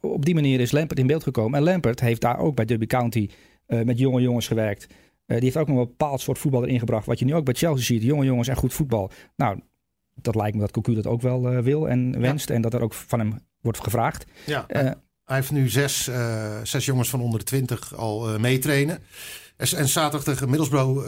[0.00, 1.58] Op die manier is Lampert in beeld gekomen.
[1.58, 3.28] En Lampert heeft daar ook bij Derby County
[3.66, 4.86] eh, met jonge jongens gewerkt.
[5.26, 7.06] Eh, die heeft ook nog een bepaald soort voetbal erin gebracht.
[7.06, 9.10] Wat je nu ook bij Chelsea ziet, jonge jongens en goed voetbal.
[9.36, 9.60] Nou,
[10.22, 12.50] dat lijkt me dat Cocu dat ook wel eh, wil en wenst.
[12.50, 14.24] En dat er ook van hem wordt gevraagd.
[14.46, 14.92] Ja, Eh,
[15.24, 18.98] hij heeft nu zes, eh, zes jongens van onder de twintig al meetrainen.
[19.56, 21.06] En, en zaterdag tegen Middlesbrough,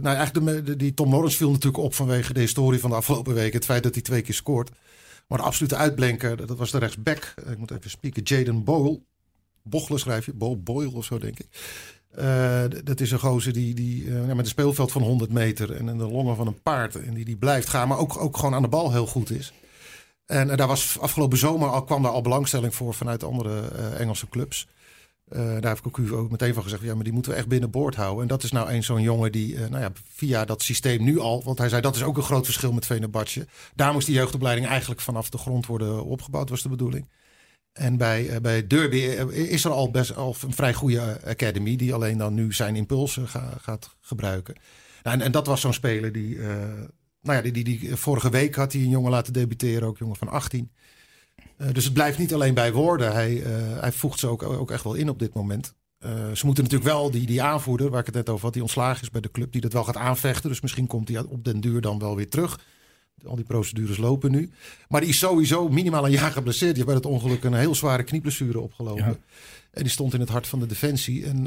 [0.00, 2.96] nou eigenlijk de, de- die Tom Lawrence viel natuurlijk op vanwege de historie van de
[2.96, 3.54] afgelopen weken.
[3.56, 4.70] Het feit dat hij twee keer scoort.
[5.28, 7.34] Maar de absolute uitblenker, dat was de rechtsback.
[7.50, 9.00] Ik moet even spieken, Jaden Boyle.
[9.62, 11.46] Bochelen schrijf je, Bo Boyle of zo denk ik.
[12.16, 15.72] Eh, dat is een gozer die, die eh, ja, met een speelveld van 100 meter
[15.72, 16.94] en de longen van een paard.
[16.94, 19.52] En die, die blijft gaan, maar ook, ook gewoon aan de bal heel goed is.
[20.26, 24.28] En daar was afgelopen zomer al, kwam daar al belangstelling voor vanuit andere eh, Engelse
[24.28, 24.68] clubs.
[25.28, 28.22] Daar heeft Cocu ook meteen van gezegd, ja, maar die moeten we echt binnenboord houden.
[28.22, 31.42] En dat is nou een zo'n jongen die, nou ja, via dat systeem nu al,
[31.44, 33.46] want hij zei dat is ook een groot verschil met Venerbahce.
[33.74, 37.06] Daar moest die jeugdopleiding eigenlijk vanaf de grond worden opgebouwd, was de bedoeling.
[37.76, 41.30] En bij, eh, bij Derby eh, is er al best al een vrij goede eh,
[41.30, 44.54] academy, die alleen dan nu zijn impulsen ga- gaat gebruiken.
[45.02, 46.38] Nou, en, dat was zo'n speler die,
[47.22, 50.16] nou ja, die, die, die vorige week had hij een jongen laten debuteren, ook jongen
[50.16, 50.70] van 18.
[51.56, 53.12] Eh, dus het blijft niet alleen bij woorden.
[53.12, 53.34] Hij,
[53.80, 55.74] hij voegt ze ook, ook echt wel in op dit moment.
[56.32, 59.02] Ze moeten natuurlijk wel die, die aanvoerder, waar ik het net over had, die ontslagen
[59.02, 60.50] is bij de club, die dat wel gaat aanvechten.
[60.50, 62.60] Dus misschien komt hij op den duur dan wel weer terug.
[63.24, 64.50] Al die procedures lopen nu.
[64.88, 66.74] Maar die is sowieso minimaal een jaar geblesseerd.
[66.74, 69.04] Die heeft bij het ongeluk een heel zware knieblessure opgelopen.
[69.04, 69.16] Ja.
[69.70, 71.24] En die stond in het hart van de defensie.
[71.26, 71.46] En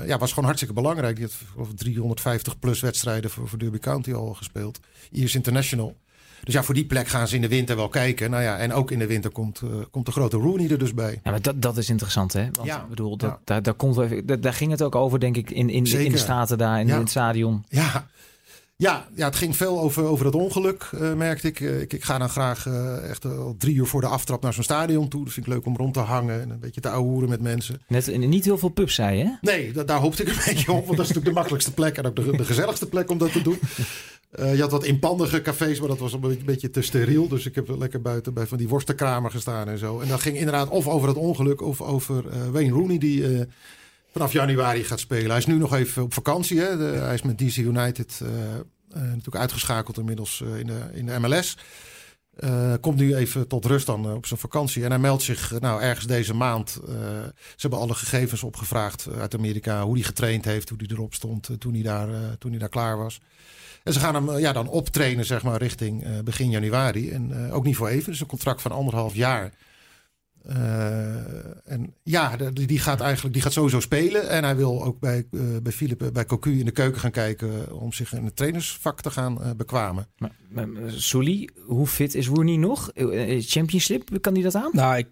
[0.00, 1.16] eh, ja, was gewoon hartstikke belangrijk.
[1.16, 4.78] Die had geloof ik, 350 plus wedstrijden voor, voor Derby County al gespeeld.
[5.12, 5.96] Ier's International.
[6.44, 8.30] Dus ja, voor die plek gaan ze in de winter wel kijken.
[8.30, 10.94] Nou ja, en ook in de winter komt, eh, komt de grote Rooney er dus
[10.94, 11.20] bij.
[11.24, 12.48] Ja, maar dat, dat is interessant, hè?
[12.52, 12.82] Want Ja.
[12.82, 13.38] ik bedoel, dat, Ja.
[13.44, 13.96] daar, daar, komt,
[14.28, 16.18] daar, daar ging het ook over, denk ik, in, in, in de.
[16.18, 16.94] Staten daar, in, Ja.
[16.94, 17.64] in het stadion.
[17.68, 18.06] Ja,
[18.76, 21.60] ja, ja het ging veel over, over dat ongeluk, eh, merkte ik.
[21.60, 21.92] Eh, ik.
[21.92, 25.08] Ik ga dan graag eh, echt al drie uur voor de aftrap naar zo'n stadion
[25.08, 25.24] toe.
[25.24, 27.80] Dat vind ik leuk om rond te hangen en een beetje te ouwehoeren met mensen.
[27.88, 29.36] Net, niet heel veel pubs, zei je?
[29.40, 30.84] Nee, da- daar hoopte ik een beetje op.
[30.86, 33.32] Want dat is natuurlijk de makkelijkste plek en ook de, de gezelligste plek om dat
[33.32, 33.58] te doen.
[34.30, 37.28] Je had wat inpandige cafés, maar dat was een beetje, een beetje te steriel.
[37.28, 40.00] Dus ik heb lekker buiten bij van die worstenkramer gestaan en zo.
[40.00, 43.46] En dat ging inderdaad of over het ongeluk of over Wayne Rooney die
[44.16, 45.28] vanaf januari gaat spelen.
[45.28, 46.60] Hij is nu nog even op vakantie.
[46.60, 46.76] Hè?
[46.76, 51.18] De- hij is met DC United eh, natuurlijk uitgeschakeld inmiddels eh, in, de, in de
[51.18, 51.56] MLS.
[52.80, 54.84] Komt nu even tot rust dan op zijn vakantie.
[54.84, 56.70] En hij meldt zich nou ergens deze maand.
[56.70, 59.84] ze hebben alle gegevens opgevraagd uit Amerika.
[59.84, 62.98] Hoe hij getraind heeft, hoe hij erop stond toen, hij daar, toen hij daar klaar
[62.98, 63.20] was.
[63.82, 67.10] En ze gaan hem ja, dan optrainen zeg maar, richting begin januari.
[67.10, 68.10] En ook niet voor even.
[68.10, 69.52] Dus een contract van anderhalf jaar.
[70.46, 74.28] Eh, en ja, die, die gaat eigenlijk die gaat sowieso spelen.
[74.28, 77.10] En hij wil ook bij, eh bij Philip, eh, bij Cocu in de keuken gaan
[77.10, 77.80] kijken.
[77.80, 80.06] om zich in het trainersvak te gaan eh, bekwamen.
[80.48, 82.90] Maar, Sully, hoe fit is Rooney nog?
[83.38, 84.70] Championship, kan die dat aan?
[84.72, 85.08] Nou, ik,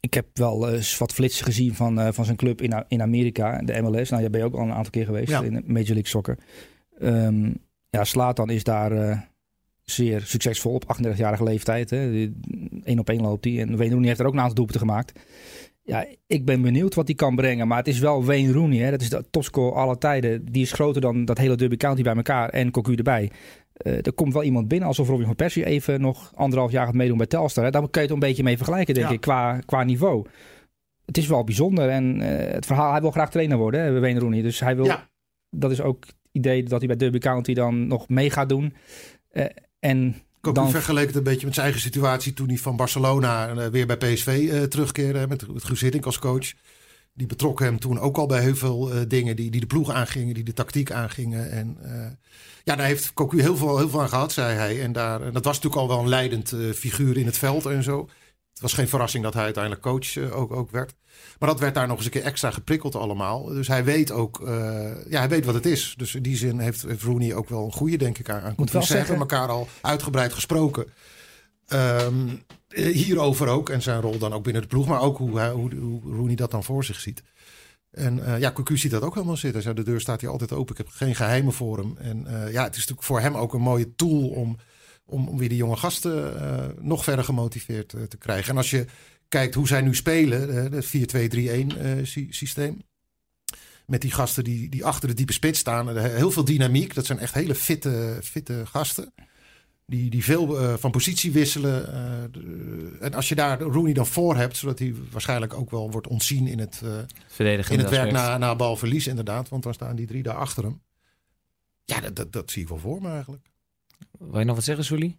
[0.00, 3.58] ik heb wel eens wat flitsen gezien van, eh, van zijn club in, in Amerika,
[3.58, 4.10] de MLS.
[4.10, 5.42] Nou, jij ben je ook al een aantal keer geweest Ja.
[5.42, 6.38] in de Major League Soccer.
[6.98, 7.50] Ehm
[7.90, 9.18] ja, Slatan is daar eh,
[9.90, 11.90] zeer succesvol op 38-jarige leeftijd.
[11.92, 13.60] Eén op één loopt hij.
[13.60, 15.12] En Wayne Rooney heeft er ook een aantal doelpunten gemaakt.
[15.82, 17.68] Ja, ik ben benieuwd wat hij kan brengen.
[17.68, 18.78] Maar het is wel Wayne Rooney.
[18.78, 18.90] Hè?
[18.90, 20.44] Dat is de topscore alle tijden.
[20.44, 22.48] Die is groter dan dat hele Derby County bij elkaar.
[22.48, 23.30] En Cocu erbij.
[23.72, 24.88] Eh, er komt wel iemand binnen.
[24.88, 27.64] Alsof Robin van Persie even nog anderhalf jaar gaat meedoen bij Telstar.
[27.64, 27.70] Hè?
[27.70, 29.12] Daar kun je het een beetje mee vergelijken, denk Ja.
[29.12, 29.20] ik.
[29.20, 30.26] Qua, qua niveau.
[31.04, 31.88] Het is wel bijzonder.
[31.88, 34.42] En eh, het verhaal, hij wil graag trainer worden, hè, Wayne Rooney.
[34.42, 35.08] Dus hij wil, Ja.
[35.50, 38.74] dat is ook het idee dat hij bij Derby County dan nog mee gaat doen.
[39.28, 39.44] Eh,
[39.78, 43.48] en Cocu Dan- vergeleek het een beetje met zijn eigen situatie toen hij van Barcelona
[43.48, 45.26] eh, weer bij PSV eh, terugkeerde.
[45.28, 46.52] Met, met Guus als coach.
[47.14, 49.90] Die betrok hem toen ook al bij heel veel eh, dingen die, die de ploeg
[49.90, 51.50] aangingen, die de tactiek aangingen.
[51.50, 51.78] En
[52.64, 54.82] ja, daar heeft Cocu heel veel, heel veel aan gehad, zei hij.
[54.82, 57.82] En, daar, en dat was natuurlijk al wel een leidend figuur in het veld en
[57.82, 58.08] zo.
[58.58, 60.94] Het was geen verrassing dat hij uiteindelijk coach eh, ook, ook werd.
[61.38, 63.44] Maar dat werd daar nog eens een keer extra geprikkeld allemaal.
[63.44, 65.94] Dus hij weet ook, eh, ja, hij weet wat het is.
[65.96, 68.40] Dus in die zin heeft, heeft Rooney ook wel een goede, denk ik, aan.
[68.40, 70.86] aan Moet wel zeggen- elkaar al uitgebreid gesproken.
[71.66, 72.28] Ehm,
[72.68, 73.68] eh, hierover ook.
[73.70, 74.86] En zijn rol dan ook binnen de ploeg.
[74.86, 77.22] Maar ook hoe, hoe, hoe Rooney dat dan voor zich ziet.
[77.90, 79.62] En uh, ja, Cocu ziet dat ook helemaal zitten.
[79.62, 80.72] Zo, de deur staat hier altijd open.
[80.72, 81.96] Ik heb geen geheimen voor hem.
[81.98, 84.56] En uh, ja, het is natuurlijk voor hem ook een mooie tool om,
[85.08, 88.50] om, om weer die jonge gasten uh, nog verder gemotiveerd te krijgen.
[88.50, 88.86] En als je
[89.28, 92.82] kijkt hoe zij nu spelen, het 4-2-3-1 systeem.
[93.86, 95.96] Met die gasten die, die achter de diepe spits staan.
[95.98, 96.94] Heel veel dynamiek.
[96.94, 99.12] Dat zijn echt hele fitte, fitte gasten.
[99.86, 101.80] Die, die veel uh, van positie wisselen.
[101.82, 105.90] Uh, de, en als je daar Rooney dan voor hebt, zodat hij waarschijnlijk ook wel
[105.90, 106.90] wordt ontzien in het, uh,
[107.26, 109.48] Verdedigen in het werk na, na balverlies, inderdaad.
[109.48, 110.80] Want dan staan die drie daar achter hem.
[111.84, 113.46] Ja, dat, dat, dat zie ik wel voor me eigenlijk.
[114.18, 115.16] Wil je nog wat zeggen, Sully?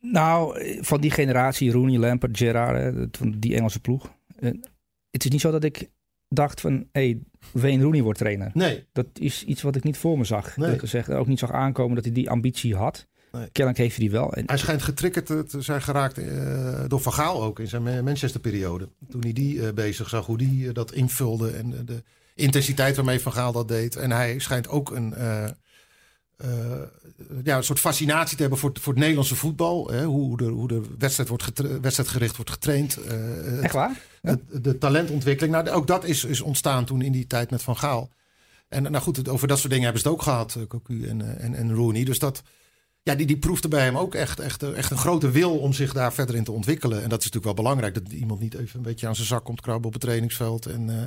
[0.00, 4.12] Nou, van die generatie, Rooney, Lampard, Gerrard, van die Engelse ploeg.
[5.10, 5.88] Het is niet zo dat ik
[6.28, 7.18] dacht van, hé, hey,
[7.52, 8.50] Wayne Rooney wordt trainer.
[8.54, 8.86] Nee.
[8.92, 10.56] Dat is iets wat ik niet voor me zag.
[10.56, 10.78] Nee.
[10.78, 13.06] Gezegd, ook niet zag aankomen dat hij die ambitie had.
[13.32, 13.48] Nee.
[13.52, 14.32] Kennelijk heeft hij die wel.
[14.32, 18.04] En Hij schijnt getriggerd te, te zijn geraakt uh, door Van Gaal ook in zijn
[18.04, 18.88] Manchester-periode.
[19.08, 22.02] Toen hij die uh, bezig zag, hoe die uh, dat invulde en de
[22.34, 23.96] intensiteit waarmee Van Gaal dat deed.
[23.96, 25.14] En hij schijnt ook een,
[27.44, 29.88] ja, een soort fascinatie te hebben voor, voor het Nederlandse voetbal.
[29.90, 30.04] Hè?
[30.04, 32.98] Hoe, de, hoe de wedstrijd wordt getra- wedstrijdgericht wordt getraind.
[33.62, 34.00] Echt waar?
[34.22, 34.36] Ja.
[34.50, 35.54] De, de, talentontwikkeling.
[35.54, 38.10] Nou, ook dat is, is ontstaan toen in die tijd met Van Gaal.
[38.68, 41.54] En nou goed, over dat soort dingen hebben ze het ook gehad, Cocu en, en,
[41.54, 42.04] en Rooney.
[42.04, 42.42] Dus dat,
[43.02, 45.92] ja, die, die proefde bij hem ook echt, echt, echt een grote wil om zich
[45.92, 47.02] daar verder in te ontwikkelen.
[47.02, 49.44] En dat is natuurlijk wel belangrijk, dat iemand niet even een beetje aan zijn zak
[49.44, 50.66] komt krabben op het trainingsveld.
[50.66, 51.02] En, uh,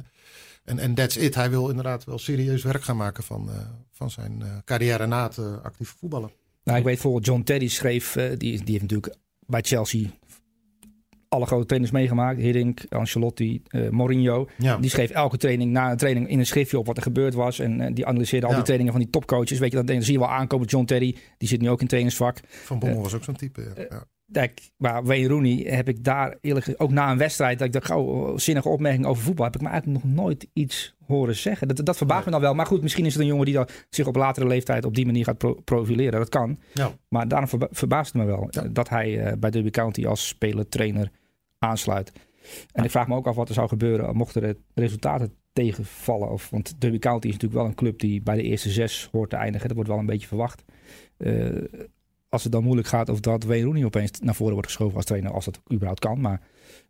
[0.66, 1.36] en, en that's it.
[1.36, 3.56] Hij wil inderdaad wel serieus werk gaan maken van, uh,
[3.92, 6.32] van zijn uh, carrière na het actieve voetballen.
[6.64, 9.16] Nou, ik weet bijvoorbeeld, John Teddy schreef, die, die heeft natuurlijk
[9.48, 10.10] bij Chelsea
[11.36, 12.40] alle grote trainers meegemaakt.
[12.40, 14.48] Hiddink, Ancelotti, uh, Mourinho.
[14.58, 14.78] Ja.
[14.78, 17.60] Die schreef elke training na een training in een schriftje op wat er gebeurd was.
[17.60, 19.60] En uh, die analyseerde al die trainingen van die topcoaches.
[19.60, 20.68] Weet je, dan, dan zie je wel aankomen.
[20.68, 22.40] John Terry, die zit nu ook in trainingsvak.
[22.48, 23.88] Van Bommel was ook zo'n type.
[23.90, 24.06] Ja.
[24.32, 27.86] Kijk, maar Wayne Rooney heb ik daar eerlijk ook na een wedstrijd, dat ik dacht,
[27.86, 31.68] gauw zinnige opmerking over voetbal, heb ik me eigenlijk nog nooit iets horen zeggen.
[31.68, 32.54] Dat, dat verbaast me dan wel.
[32.54, 35.06] Maar goed, misschien is het een jongen die dan zich op latere leeftijd op die
[35.06, 36.20] manier gaat pro profileren.
[36.20, 36.60] Dat kan.
[36.74, 36.92] Ja.
[37.08, 38.62] Maar daarom verba verbaast het me wel Ja.
[38.62, 41.12] dat hij uh, bij Derby County als speler, trainer
[41.60, 42.12] aansluit.
[42.72, 46.30] En ik vraag me ook af wat er zou gebeuren mochten de resultaten tegenvallen.
[46.32, 49.30] Of, want Derby County is natuurlijk wel een club die bij de eerste zes hoort
[49.30, 49.68] te eindigen.
[49.68, 50.64] Dat wordt wel een beetje verwacht.
[51.18, 51.64] Uh,
[52.36, 55.06] als het dan moeilijk gaat of dat Wayne Rooney opeens naar voren wordt geschoven als
[55.06, 56.22] trainer, als dat überhaupt kan.
[56.22, 56.42] Maar,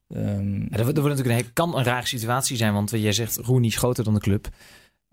[0.08, 3.78] ja, dat, wordt natuurlijk een, kan een rare situatie zijn, want jij zegt Rooney is
[3.78, 4.48] groter dan de club.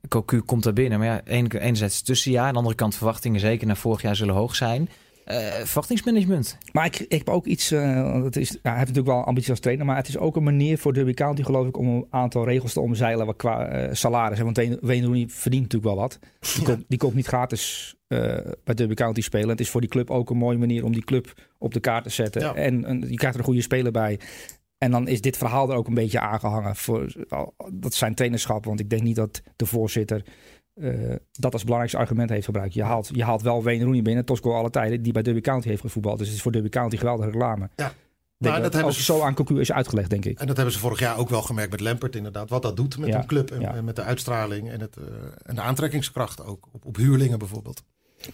[0.09, 3.77] Cocu komt daar binnen, maar ja, enerzijds tussenjaar, aan de andere kant verwachtingen zeker naar
[3.77, 4.89] vorig jaar zullen hoog zijn.
[5.27, 6.59] Uh, verwachtingsmanagement.
[6.73, 7.73] Maar ik, ik heb ook iets.
[7.73, 9.87] Uh, dat is, hij heeft natuurlijk wel ambities als trainer.
[9.87, 12.73] Maar het is ook een manier voor Derby County, geloof ik, om een aantal regels
[12.73, 14.41] te omzeilen wat qua uh, salaris.
[14.41, 16.19] Want Wayne Rooney verdient natuurlijk wel wat.
[16.55, 17.95] Die, komt, die komt niet gratis
[18.65, 19.49] bij Derby County spelen.
[19.49, 22.05] Het is voor die club ook een mooie manier om die club op de kaart
[22.05, 22.43] te zetten.
[22.43, 22.55] Ja.
[22.55, 24.19] En, en je krijgt er een goede speler bij.
[24.79, 26.77] En dan is dit verhaal er ook een beetje aangehangen.
[26.77, 27.13] Voor,
[27.73, 28.65] dat zijn trainerschap.
[28.65, 30.25] Want ik denk niet dat de voorzitter.
[30.75, 32.75] Uh, dat als belangrijkste argument heeft gebruikt.
[32.75, 35.69] Je haalt, je haalt wel Wayne Rooney binnen, Tosco alle tijden, die bij Derby County
[35.69, 36.19] heeft gevoetbald.
[36.19, 37.69] Dus het is voor Derby County geweldige reclame.
[37.77, 37.93] Ja.
[38.39, 40.41] Maar dat, dat hebben ze- zo aan Cocu is uitgelegd, denk ik.
[40.41, 42.51] En dat hebben ze vorig jaar ook wel gemerkt met Lampert inderdaad.
[42.51, 43.75] Wat dat doet met Ja, een club en, ja.
[43.75, 45.05] en met de uitstraling en, het, uh,
[45.43, 46.69] en de aantrekkingskracht ook.
[46.73, 47.83] Op, op huurlingen bijvoorbeeld.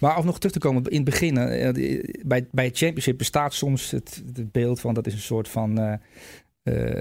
[0.01, 1.37] Maar om nog terug te komen in het begin.
[1.37, 5.49] Uh, bij, bij het championship bestaat soms het, het beeld van dat is een soort
[5.49, 5.81] van...
[5.81, 7.01] Uh,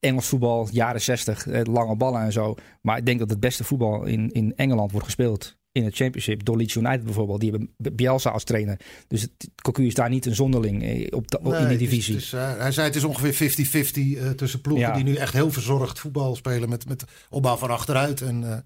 [0.00, 2.54] Engels voetbal, jaren 60, lange ballen en zo.
[2.80, 6.44] Maar ik denk dat het beste voetbal in, in Engeland wordt gespeeld in het championship.
[6.44, 7.40] Door Leeds United bijvoorbeeld.
[7.40, 8.80] Die hebben Bielsa als trainer.
[9.08, 9.30] Dus het,
[9.62, 12.14] Cocu is daar niet een zonderling eh, op, de, Nee, in die het is- divisie.
[12.14, 14.94] het is, uh, hij zei het is ongeveer 50-50 uh, tussen ploegen Ja.
[14.94, 18.20] die nu echt heel verzorgd voetbal spelen met, met opbouw van achteruit.
[18.20, 18.56] En uh,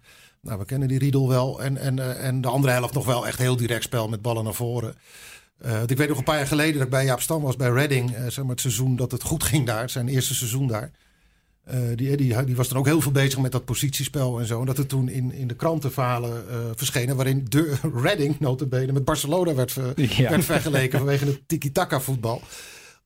[0.40, 1.62] nou, we kennen die Riedel wel.
[1.62, 4.54] En, en, en de andere helft nog wel echt heel direct spel met ballen naar
[4.54, 4.94] voren.
[5.66, 7.70] Uh, ik weet nog een paar jaar geleden dat ik bij Jaap Stam was bij
[7.70, 8.10] Reading.
[8.10, 9.90] Uh, zeg maar het seizoen dat het goed ging daar.
[9.90, 10.90] Zijn eerste seizoen daar.
[11.74, 14.60] Uh, die, die, die was dan ook heel veel bezig met dat positiespel en zo.
[14.60, 17.16] En dat er toen in, in de krantenverhalen uh, verschenen...
[17.16, 20.30] waarin de Reading notabene met Barcelona werd, ver, Ja.
[20.30, 20.98] werd vergeleken...
[20.98, 22.40] vanwege het tiki-taka voetbal.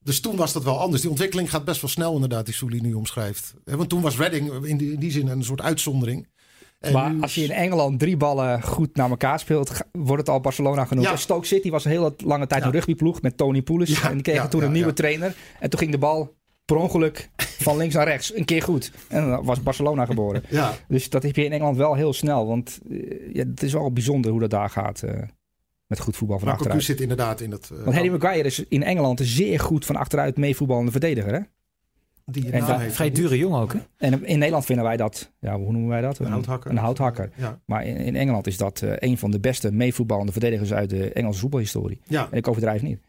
[0.02, 1.00] Dus toen was dat wel anders.
[1.00, 3.54] Die ontwikkeling gaat best wel snel inderdaad, die Souli nu omschrijft.
[3.64, 6.28] Eh, Want toen was Reading in die, in die zin een soort uitzondering.
[6.80, 10.28] En Maar nu- als je in Engeland drie ballen goed naar elkaar speelt, wordt het
[10.28, 11.06] al Barcelona genoemd.
[11.08, 11.16] Ja.
[11.16, 12.66] Stoke City was een hele lange tijd Ja.
[12.66, 14.00] een rugbyploeg met Tony Poulis.
[14.00, 15.34] Ja, En die kregen toen een nieuwe trainer.
[15.60, 18.92] En toen ging de bal per ongeluk van links naar rechts een keer goed.
[19.08, 20.42] En dan was Barcelona geboren.
[20.50, 22.46] Ja, Dus dat heb je in Engeland wel heel snel.
[22.46, 25.22] Want eh, ja, het is wel bijzonder hoe dat daar gaat eh,
[25.86, 26.82] met goed voetbal van maar achteruit.
[26.84, 27.70] zit inderdaad in het...
[27.72, 31.32] uh, Want Harry Maguire is in Engeland een zeer goed van achteruit meevoetballende verdediger.
[31.32, 31.40] Hè?
[32.26, 33.78] die en dat- Vrij dure jongen ook, hè?
[33.96, 36.18] En in Nederland vinden wij dat, ja, hoe noemen wij dat?
[36.18, 36.70] Een houthakker.
[36.70, 37.30] Een houthakker.
[37.36, 40.90] Ja, Maar in, in Engeland is dat eh, een van de beste meevoetballende verdedigers uit
[40.90, 42.00] de Engelse voetbalhistorie.
[42.06, 42.28] ja.
[42.30, 43.00] En ik overdrijf niet.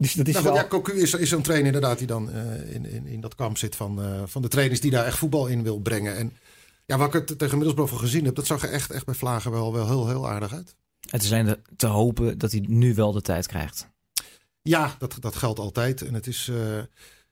[0.00, 0.54] Dus dat is Nou, wel...
[0.54, 3.58] ja, Cocu is, is zo'n trainer inderdaad die dan eh, in, in, in dat kamp
[3.58, 6.16] zit van, eh, van de trainers die daar echt voetbal in wil brengen.
[6.16, 6.32] En
[6.86, 9.14] ja, wat ik het tegen Middelsbrough van gezien heb, dat zag er echt, echt bij
[9.14, 10.74] Vlagen wel, wel heel, heel aardig uit.
[11.10, 13.88] Het is alleen te hopen dat hij nu wel de tijd krijgt.
[14.62, 16.02] Ja, dat, dat geldt altijd.
[16.02, 16.48] En het is.
[16.48, 16.56] eh,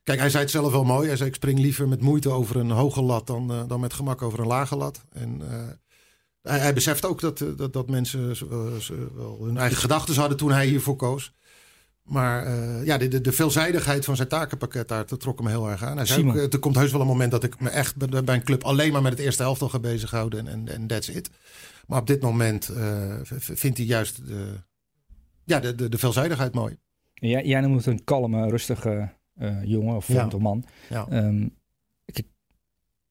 [0.02, 1.06] kijk, hij zei het zelf wel mooi.
[1.06, 3.92] Hij zei: Ik spring liever met moeite over een hoge lat dan, eh, dan met
[3.92, 5.00] gemak over een lage lat.
[5.12, 5.68] En eh,
[6.42, 8.34] hij, hij beseft ook dat, dat, dat mensen
[9.16, 11.32] wel hun eigen gedachten hadden toen hij hiervoor koos.
[12.08, 15.70] Maar eh, ja, de, de, de veelzijdigheid van zijn takenpakket daar dat trok hem heel
[15.70, 15.96] erg aan.
[15.96, 18.34] Hij zei ook, eh, er komt heus wel een moment dat ik me echt bij,
[18.34, 20.46] een club alleen maar met het eerste helftal ga bezighouden.
[20.46, 21.30] En, en, en that's it.
[21.86, 24.54] Maar op dit moment eh, vindt hij juist de,
[25.44, 26.76] ja, de, de, de veelzijdigheid mooi.
[27.14, 29.08] Jij, jij noemt het een kalme, rustige
[29.62, 30.26] jongen of Ja.
[30.26, 30.64] of man.
[30.88, 31.06] Ja.
[31.08, 31.46] Ehm,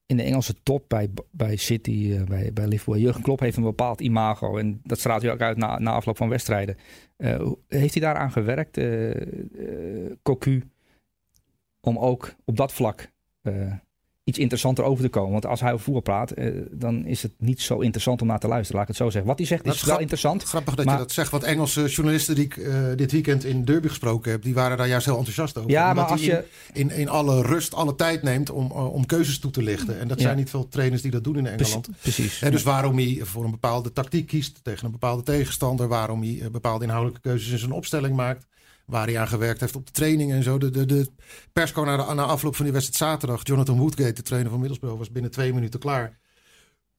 [0.08, 3.64] in de Engelse top bij, bij City, eh, bij, bij Liverpool, Jurgen Klopp heeft een
[3.64, 4.58] bepaald imago.
[4.58, 6.78] En dat straalt hij ook uit na, na afloop van wedstrijden.
[7.18, 9.12] Eh, heeft hij daaraan gewerkt, eh,
[10.24, 10.64] Cocu,
[11.82, 13.12] om ook op dat vlak
[14.28, 15.32] iets interessanter over te komen?
[15.32, 18.40] Want als hij over voetbal praat, eh, dan is het niet zo interessant om naar
[18.40, 18.76] te luisteren.
[18.80, 19.30] Laat ik het zo zeggen.
[19.30, 20.44] Wat hij zegt Dat is wel interessant.
[20.44, 21.32] Grappig dat Maar- je dat zegt.
[21.32, 24.88] Want Engelse journalisten die ik eh, dit weekend in Derby gesproken heb, die waren daar
[24.88, 25.70] juist heel enthousiast over.
[25.70, 26.44] Ja, Omdat maar als hij je...
[26.74, 30.00] in, in, in alle rust, alle tijd neemt om, eh, om keuzes toe te lichten.
[30.00, 30.24] En dat Ja.
[30.24, 31.90] zijn niet veel trainers die dat doen in Engeland.
[32.02, 32.42] Precies.
[32.42, 35.88] En dus waarom hij voor een bepaalde tactiek kiest tegen een bepaalde tegenstander.
[35.88, 38.46] Waarom hij bepaalde inhoudelijke keuzes in zijn opstelling maakt.
[38.92, 40.58] Waar hij aan gewerkt heeft op de training en zo.
[40.58, 41.08] De, de, de
[41.54, 43.46] persco na, de, na afloop van die wedstrijd zaterdag.
[43.48, 46.18] Jonathan Woodgate, de trainer van Middlesbrough, was binnen twee minuten klaar.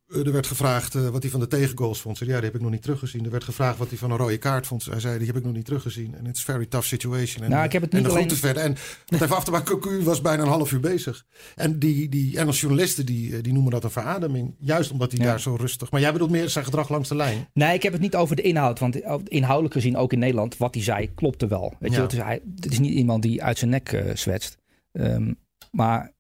[0.09, 2.17] Eh, Er werd gevraagd eh, wat hij van de tegengoals vond.
[2.19, 3.25] Zei, ja, die heb ik nog niet teruggezien.
[3.25, 4.85] Er werd gevraagd wat hij van een rode kaart vond.
[4.85, 6.15] Hij zei, die heb ik nog niet teruggezien.
[6.15, 7.45] En it's a very tough situation.
[7.45, 8.63] En, Nou, ik heb het en niet alleen- verder.
[8.63, 11.27] En wat even af te maken, Cocu was bijna een half uur bezig.
[11.55, 14.55] En die, die Engelse journalisten die, eh, die noemen dat een verademing.
[14.59, 15.27] Juist omdat hij Ja.
[15.27, 15.91] daar zo rustig...
[15.91, 17.49] Maar jij bedoelt meer zijn gedrag langs de lijn.
[17.53, 18.79] Nee, ik heb het niet over de inhoud.
[18.79, 18.97] Want
[19.29, 21.75] inhoudelijk gezien, ook in Nederland, wat hij zei, klopte wel.
[21.79, 22.03] Weet je, Ja.
[22.03, 24.57] het, is, hij, het is niet iemand die uit zijn nek zwetst.
[24.93, 25.33] Ehm,
[25.71, 26.13] maar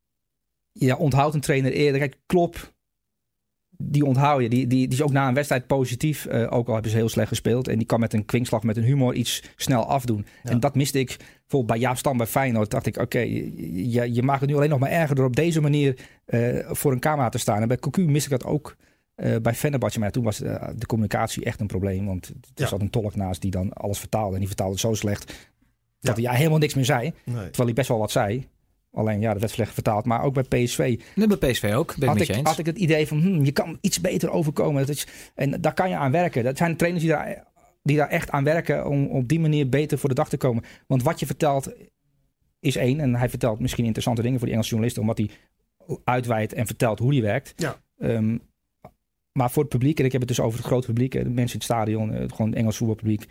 [0.72, 2.00] ja, onthoudt een trainer eerder.
[2.00, 2.72] Kijk, Klop,
[3.82, 4.48] die onthoud je.
[4.48, 6.26] Die, die, die is ook na een wedstrijd positief.
[6.26, 7.68] eh, ook al hebben ze heel slecht gespeeld.
[7.68, 10.26] En die kan met een kwinkslag, met een humor iets snel afdoen.
[10.42, 10.50] Ja.
[10.50, 12.70] En dat miste ik bijvoorbeeld bij Jaap Stam bij Feyenoord.
[12.70, 15.16] dacht ik, oké, je, je, je maakt het nu alleen nog maar erger...
[15.16, 17.62] door op deze manier eh, voor een camera te staan.
[17.62, 18.76] En bij Cocu miste ik dat ook
[19.14, 19.98] eh, bij Fenerbahce.
[19.98, 22.06] Maar toen was de communicatie echt een probleem.
[22.06, 22.66] Want er Ja.
[22.66, 24.32] zat een tolk naast die dan alles vertaalde.
[24.32, 25.36] En die vertaalde het zo slecht dat
[26.16, 26.22] Ja.
[26.22, 27.02] hij ja, helemaal niks meer zei.
[27.24, 27.34] Nee.
[27.34, 28.46] Terwijl hij best wel wat zei.
[28.92, 30.04] Alleen ja, dat werd slecht vertaald.
[30.04, 32.48] Maar ook bij PSV Dat bij PSV ook, ben had ik, eens.
[32.48, 34.86] had ik het idee van hm, je kan iets beter overkomen.
[34.86, 36.44] Dat is, en daar kan je aan werken.
[36.44, 37.44] Dat zijn trainers die daar,
[37.82, 40.64] die daar echt aan werken om op die manier beter voor de dag te komen.
[40.86, 41.72] Want wat je vertelt
[42.60, 43.00] is één.
[43.00, 45.02] En hij vertelt misschien interessante dingen voor die Engelse journalisten.
[45.02, 45.30] Omdat hij
[46.04, 47.52] uitweidt en vertelt hoe hij werkt.
[47.56, 47.80] Ja.
[47.98, 48.38] Ehm,
[49.32, 51.38] maar voor het publiek, en ik heb het dus over het grote publiek, de mensen
[51.38, 53.26] in het stadion, eh, gewoon het Engels voetbalpubliek.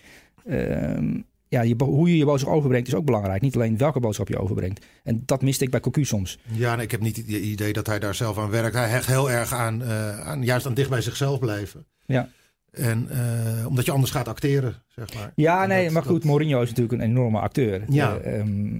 [0.45, 3.41] Ehm, ja, je, hoe je je boodschap overbrengt is ook belangrijk.
[3.41, 4.85] Niet alleen welke boodschap je overbrengt.
[5.03, 6.39] En dat miste ik bij Cocu soms.
[6.51, 8.75] Ja, ik heb niet het idee dat hij daar zelf aan werkt.
[8.75, 11.85] Hij hecht heel erg aan, eh, aan juist aan dicht bij zichzelf blijven.
[12.05, 12.29] Ja.
[12.71, 15.31] En eh, omdat je anders gaat acteren, zeg maar.
[15.35, 17.83] Ja, En nee, dat- maar goed, dat- Mourinho is natuurlijk een enorme acteur.
[17.89, 18.17] Ja.
[18.17, 18.79] Eh, ehm,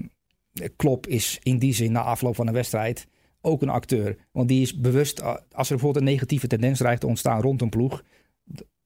[0.76, 3.06] Klopp is in die zin na afloop van een wedstrijd
[3.40, 4.16] ook een acteur.
[4.32, 5.38] Want die is bewust, als
[5.70, 8.02] er bijvoorbeeld een negatieve tendens dreigt te ontstaan rond een ploeg.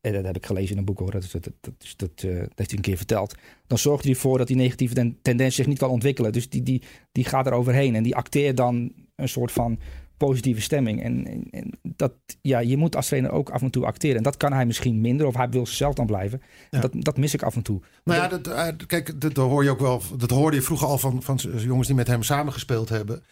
[0.02, 2.52] En dat heb ik gelezen in een boek hoor, dat, dat, dat, dat, eh, dat
[2.54, 3.34] heeft hij een keer verteld.
[3.66, 6.32] Dan zorgt hij ervoor dat die negatieve ten- tendens zich niet kan ontwikkelen.
[6.32, 9.78] Dus die, die, die gaat er overheen en die acteert dan een soort van
[10.16, 11.02] positieve stemming.
[11.02, 14.16] En, en, en dat, ja, je moet als trainer ook af en toe acteren.
[14.16, 16.40] En dat kan hij misschien minder, of hij wil zichzelf dan blijven.
[16.40, 16.80] En Ja.
[16.80, 17.80] Dat, dat mis ik af en toe.
[18.04, 20.02] Nou ja, dat, eh, kijk, dat, dat hoor je ook wel.
[20.16, 23.22] Dat hoorde je vroeger al van, van jongens die met hem samengespeeld hebben.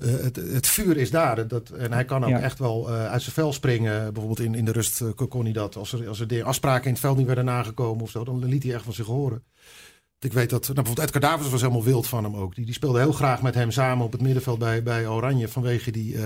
[0.00, 1.48] Eh, het, het vuur is daar.
[1.48, 2.40] Dat- en hij kan ook Ja.
[2.40, 4.02] echt wel eh, uit zijn vel springen.
[4.12, 5.76] Bijvoorbeeld in, in de rust eh, kon hij dat.
[5.76, 8.44] Als er, als er de afspraken in het veld niet werden nagekomen of zo, dan
[8.44, 9.44] liet hij echt van zich horen.
[10.18, 12.54] Ik weet dat, nou, bijvoorbeeld Edgar Davids was helemaal wild van hem ook.
[12.54, 15.90] Die, die speelde heel graag met hem samen op het middenveld bij, bij Oranje vanwege,
[15.90, 16.16] die,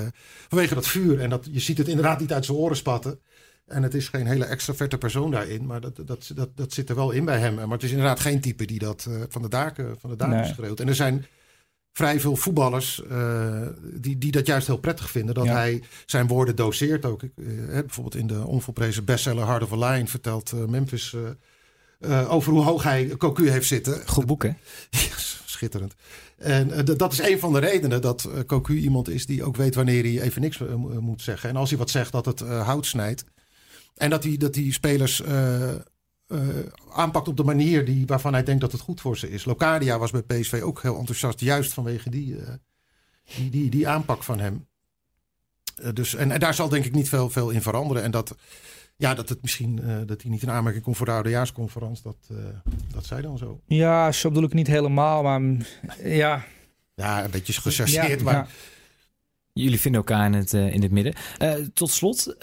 [0.49, 1.21] vanwege dat vuur.
[1.21, 3.21] En dat, je ziet het inderdaad niet uit zijn oren spatten.
[3.67, 6.95] En het is geen hele extraverte persoon daarin, maar dat, dat, dat, dat zit er
[6.95, 7.55] wel in bij hem.
[7.55, 10.53] Maar het is inderdaad geen type die dat van de daken, van de daken Nee.
[10.53, 10.81] schreeuwt.
[10.81, 11.25] En er zijn
[11.97, 15.35] vrij veel voetballers eh, die, die dat juist heel prettig vinden.
[15.35, 15.53] Dat Ja.
[15.53, 17.23] hij zijn woorden doseert ook.
[17.23, 21.17] Ik, eh, bijvoorbeeld in de onvolprezen bestseller Hard of a Lion vertelt eh, Memphis
[22.29, 24.09] over hoe hoog hij Cocu heeft zitten.
[24.09, 24.51] Goed boek, hè?
[25.45, 25.95] Schitterend.
[26.39, 30.03] En dat is een van de redenen dat Cocu iemand is die ook weet wanneer
[30.03, 31.49] hij even niks mo- moet zeggen.
[31.49, 33.25] En als hij wat zegt, dat het hout snijdt.
[33.95, 35.23] En dat hij, dat hij spelers
[36.35, 39.31] eh, eh, aanpakt op de manier die, waarvan hij denkt dat het goed voor ze
[39.31, 39.45] is.
[39.45, 42.55] Locadia was bij PSV ook heel enthousiast, juist vanwege die, eh,
[43.37, 44.67] die, die, die aanpak van hem.
[45.77, 48.03] Eh, dus, en, en daar zal denk ik niet veel, veel in veranderen.
[48.03, 48.37] En dat,
[48.97, 52.03] ja, dat het misschien eh, dat hij niet in aanmerking komt voor de oudejaarsconferentie.
[52.03, 52.39] Dat, uh,
[52.93, 53.61] dat zei dan zo.
[53.67, 55.61] Ja, zo bedoel ik niet helemaal, maar mm,
[56.03, 56.45] ja.
[56.95, 58.35] Ja, een beetje gechargeerd, ja, maar...
[58.35, 58.47] Ja.
[59.53, 61.15] Jullie vinden elkaar in het, uh, in het midden.
[61.73, 62.37] tot slot,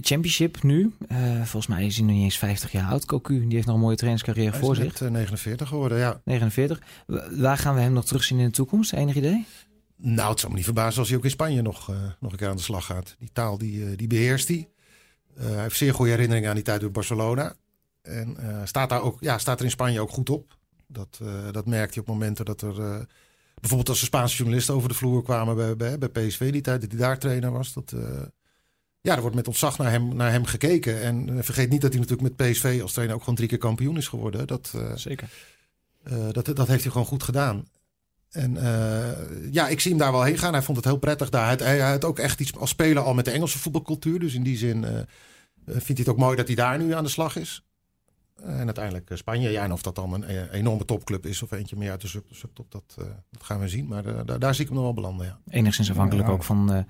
[0.00, 0.92] championship nu.
[1.36, 3.40] volgens mij is hij nog niet eens 50 jaar oud, Cocu.
[3.40, 5.00] Die heeft nog een mooie trainingscarrière hij voor zich.
[5.00, 6.20] 49 geworden, ja.
[6.24, 6.82] 49.
[7.30, 8.92] Waar gaan we hem nog terugzien in de toekomst?
[8.92, 9.46] Enig idee?
[9.96, 12.48] Nou, het zou me niet verbazen als hij ook in Spanje nog, nog een keer
[12.48, 13.16] aan de slag gaat.
[13.18, 14.68] Die taal, die, die beheerst hij.
[15.38, 17.54] Hij heeft zeer goede herinneringen aan die tijd door Barcelona.
[18.02, 20.56] En staat, daar ook, ja, staat er in Spanje ook goed op.
[20.86, 22.74] Dat, dat merkte je op momenten dat er...
[23.54, 26.80] bijvoorbeeld als de Spaanse journalisten over de vloer kwamen bij, bij, bij PSV, die tijd
[26.80, 27.72] dat hij daar trainer was.
[27.72, 27.94] Dat,
[29.06, 31.02] ja, er wordt met ontzag naar hem, naar hem gekeken.
[31.02, 33.96] En vergeet niet dat hij natuurlijk met PSV als trainer ook gewoon drie keer kampioen
[33.96, 34.46] is geworden.
[34.46, 35.28] Dat, Zeker.
[36.32, 37.66] dat, dat heeft hij gewoon goed gedaan.
[38.36, 40.52] En uh, ja, ik zie hem daar wel heen gaan.
[40.52, 41.58] Hij vond het heel prettig daar.
[41.58, 44.18] Hij, hij had ook echt iets als speler al met de Engelse voetbalcultuur.
[44.18, 44.90] Dus in die zin uh,
[45.64, 47.64] vindt hij het ook mooi dat hij daar nu aan de slag is.
[48.42, 49.50] En uiteindelijk Spanje.
[49.50, 52.70] Ja, en of dat dan een enorme topclub is of eentje meer uit de subtop,
[52.70, 53.86] dat, uh, dat gaan we zien.
[53.86, 55.38] Maar daar, daar zie ik hem nog wel belanden, ja.
[55.48, 56.32] Enigszins afhankelijk ja.
[56.32, 56.86] ook van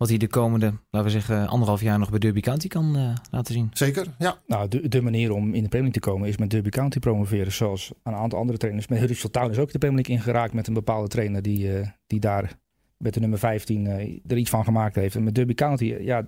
[0.00, 3.14] wat hij de komende, laten we zeggen, anderhalf jaar nog bij Derby County kan uh,
[3.30, 3.70] laten zien.
[3.72, 4.38] Zeker, ja.
[4.46, 6.98] Nou, de, de, manier om in de Premier League te komen is met Derby County
[6.98, 7.52] promoveren.
[7.52, 8.88] Zoals een aantal andere trainers.
[8.88, 11.86] Met Huddersfield Town is ook de Premier League ingeraakt met een bepaalde trainer die, uh,
[12.06, 12.58] die daar
[12.96, 13.92] met de nummer 15 uh,
[14.26, 15.14] er iets van gemaakt heeft.
[15.14, 16.26] En met Derby County, ja,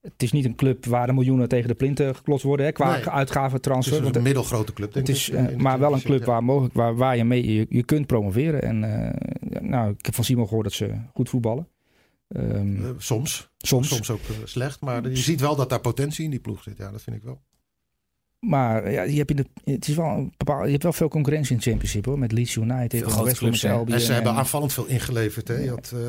[0.00, 2.96] het is niet een club waar de miljoenen tegen de plinten geklost worden hè, qua
[2.96, 3.08] nee.
[3.08, 3.96] uitgaven, transfer.
[3.96, 5.62] Het is een middelgrote club, denk het is, ik.
[5.62, 8.62] maar wel een club waar, mogelijk, waar, waar je mee je, je kunt promoveren.
[8.62, 8.78] En
[9.60, 11.68] nou, ik heb van Simon gehoord dat ze goed voetballen.
[12.28, 13.50] Um, uh, soms.
[13.56, 13.88] soms.
[13.88, 14.80] Soms ook uh, slecht.
[14.80, 16.76] Maar je ziet wel dat daar potentie in die ploeg zit.
[16.76, 17.40] Ja, dat vind ik wel.
[18.38, 20.32] Maar ja, je hebt, in de, het is wel een
[20.64, 22.18] je hebt wel veel concurrentie in het championship hoor.
[22.18, 23.92] Met Leeds United veel en West Albion.
[23.92, 25.48] En ze hebben aanvallend veel ingeleverd.
[25.48, 25.54] Hè.
[25.54, 25.92] Je had...
[25.94, 26.00] Uh,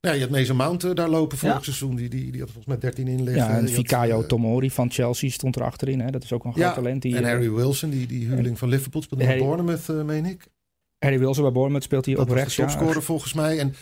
[0.00, 1.62] ja, je had Mason Mount daar lopen vorig ja.
[1.62, 1.94] seizoen.
[1.94, 3.44] Die, die, die had volgens mij 13 in liggen.
[3.44, 6.00] Ja, en Fikayo uh, Tomori van Chelsea stond er achterin.
[6.00, 6.10] Hè.
[6.10, 7.02] Dat is ook een groot ja, talent.
[7.02, 10.46] Die, en Harry Wilson, die, die huurling van Liverpool, speelde bij Bournemouth, uh, meen ik.
[10.98, 12.56] Harry Wilson bij Bournemouth speelt hij op rechts.
[12.56, 13.00] Dat topscorer ja.
[13.00, 13.58] volgens mij.
[13.58, 13.74] En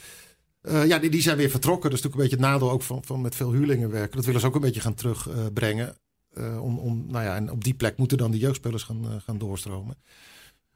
[0.62, 1.90] uh, ja, die, die zijn weer vertrokken.
[1.90, 4.16] Dat is natuurlijk een beetje het nadeel ook van, van met veel huurlingen werken.
[4.16, 5.96] Dat willen ze ook een beetje gaan terugbrengen.
[6.34, 9.10] Uh, om, om, nou ja, en op die plek moeten dan de jeugdspelers gaan, uh,
[9.24, 9.96] gaan doorstromen.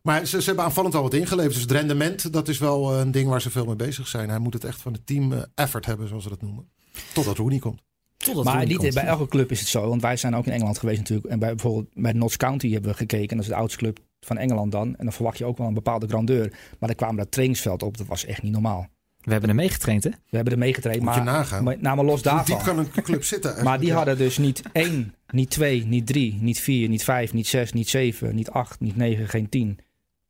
[0.03, 1.53] Maar ze, ze hebben aanvallend al wat ingeleverd.
[1.53, 4.29] Dus het rendement, dat is wel een ding waar ze veel mee bezig zijn.
[4.29, 6.69] Hij moet het echt van het team effort hebben, zoals ze dat noemen.
[7.13, 7.83] Totdat Rooney komt.
[8.17, 8.95] Totdat maar niet komt.
[8.95, 9.89] bij elke club is het zo.
[9.89, 11.29] Want wij zijn ook in Engeland geweest natuurlijk.
[11.29, 13.37] En bij bijvoorbeeld bij Notts County hebben we gekeken.
[13.37, 14.97] Dat is de oudste club van Engeland dan.
[14.97, 16.51] En dan verwacht je ook wel een bepaalde grandeur.
[16.79, 17.97] Maar dan kwam dat trainingsveld op.
[17.97, 18.89] Dat was echt niet normaal.
[19.25, 20.11] We hebben er meegetraind, hè?
[20.11, 21.03] We hebben er meegetraind.
[21.03, 21.65] Moet maar, je nagaan.
[21.65, 22.47] Maar, nou, maar los daarvan.
[22.47, 23.65] Hoe diep kan een club zitten?
[23.65, 23.95] maar die ja.
[23.95, 27.89] hadden dus niet één, niet twee, niet drie, niet vier, niet vijf, niet zes, niet
[27.89, 29.79] zeven, niet acht, niet negen, geen tien.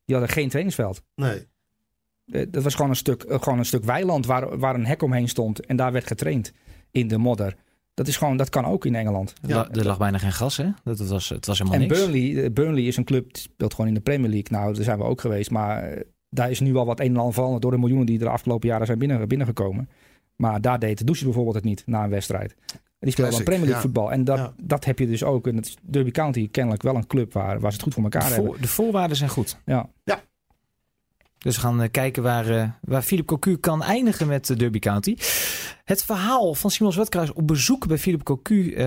[0.04, 1.02] Die hadden geen trainingsveld.
[1.14, 1.46] Nee.
[2.48, 5.66] Dat was gewoon een stuk, gewoon een stuk weiland waar, waar een hek omheen stond.
[5.66, 6.52] En daar werd getraind
[6.90, 7.56] in de modder.
[7.94, 9.32] Dat, is gewoon, dat kan ook in Engeland.
[9.46, 10.68] Ja, er lag bijna geen gas, hè?
[10.84, 12.00] Dat, dat was, het was helemaal en niks.
[12.00, 14.58] Burnley, Burnley is een club, die speelt gewoon in de Premier League.
[14.58, 15.50] Nou, daar zijn we ook geweest.
[15.50, 16.02] Maar
[16.34, 18.30] daar is nu wel wat een en ander veranderd door de miljoenen die er de
[18.30, 19.88] afgelopen jaren zijn binnen, binnengekomen.
[20.36, 22.54] Maar daar deed de douche bijvoorbeeld het niet na een wedstrijd.
[22.72, 23.88] En die speelde dan Premier League ja.
[23.88, 24.12] voetbal.
[24.12, 24.52] En dat, ja.
[24.62, 25.46] dat heb je dus ook.
[25.46, 28.02] En het is Derby County kennelijk wel een club waar, waar ze het goed voor
[28.02, 28.60] elkaar de hebben.
[28.60, 29.58] De voorwaarden zijn goed.
[29.64, 29.88] Ja.
[30.04, 30.22] ja.
[31.38, 34.78] Dus we gaan uh, kijken waar, uh, waar Philip Cocu kan eindigen met uh, Derby
[34.78, 35.16] County.
[35.84, 38.78] Het verhaal van Simon Zwartkruis op bezoek bij Philip Cocu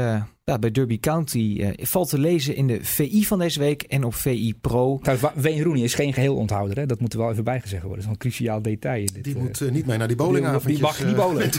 [0.43, 4.13] ja, bij Derby County valt te lezen in de VI van deze week en op
[4.13, 4.99] VI Pro.
[5.35, 6.85] Wayne Rooney is geen geheel onthouder, hè?
[6.85, 7.99] dat moet er wel even bijgezegd worden.
[7.99, 9.05] Dat is een cruciaal detail.
[9.13, 10.65] Dit, die moet niet mee naar die bowlingavond.
[10.65, 11.51] Die, die mag niet bowlen.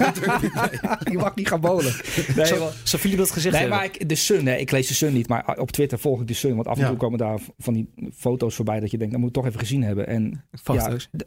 [1.11, 1.95] die mag niet gaan bowlen.
[2.37, 3.79] Nee, zo, zo Philip dat gezegd nee, hebben.
[3.79, 6.27] maar ik, de Sun, hè, ik lees de Sun niet, maar op Twitter volg ik
[6.27, 6.55] de Sun.
[6.55, 6.99] Want af en toe ja.
[6.99, 9.83] komen daar van die foto's voorbij dat je denkt, dat moet ik toch even gezien
[9.83, 10.07] hebben.
[10.07, 11.09] En, Foto's?
[11.13, 11.25] Ja,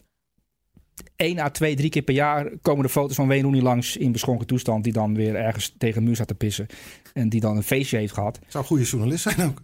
[1.22, 4.12] één à twee, drie keer per jaar komen de foto's van Wayne Rooney langs in
[4.12, 4.84] beschonken toestand.
[4.84, 6.68] Die dan weer ergens tegen een muur staat te pissen.
[7.14, 8.40] En die dan een feestje heeft gehad.
[8.48, 9.62] Zou een goede journalist zijn ook.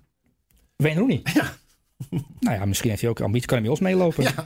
[0.76, 1.22] Wayne Rooney?
[1.34, 1.56] Ja.
[2.39, 3.48] Nou ja, misschien heeft hij ook ambitie.
[3.48, 4.24] Kan hij met ons meelopen?
[4.24, 4.46] Ja.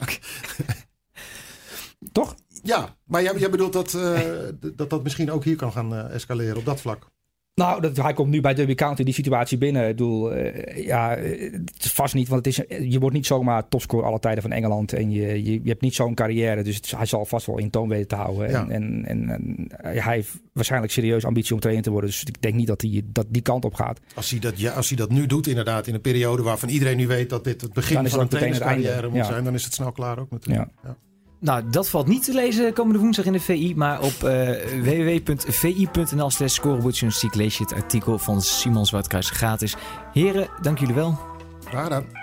[2.12, 2.36] Toch?
[2.63, 4.19] Ja, maar jij, jij bedoelt dat, uh,
[4.76, 7.12] dat dat misschien ook hier kan gaan uh, escaleren op dat vlak?
[7.55, 9.81] Nou, dat, hij komt nu bij Derby County die situatie binnen.
[9.81, 13.67] Ik bedoel, uh, ja, het is vast niet, want het is, je wordt niet zomaar
[13.67, 14.93] topscorer alle tijden van Engeland.
[14.93, 17.89] En je, je, je hebt niet zo'n carrière, dus hij zal vast wel in toon
[17.89, 18.49] weten te houden.
[18.49, 18.67] Ja.
[18.67, 22.09] En, en, en, hij heeft waarschijnlijk serieus ambitie om trainer te worden.
[22.09, 23.99] Dus ik denk niet dat hij dat die kant op gaat.
[24.15, 26.97] Als hij dat, ja, als hij dat nu doet, inderdaad, in een periode waarvan iedereen
[26.97, 29.26] nu weet dat dit het begin van een trainerscarrière moet ja.
[29.26, 30.69] zijn, dan is het snel klaar ook natuurlijk.
[30.84, 30.97] Ja.
[31.41, 33.73] Nou, dat valt niet te lezen komende woensdag in de VI.
[33.75, 34.49] Maar op uh,
[34.81, 36.59] www.vi.nl slash
[37.35, 39.75] lees je het artikel van Simon Zwartkruis gratis.
[40.13, 41.19] Heren, dank jullie wel.
[41.65, 42.20] Graag.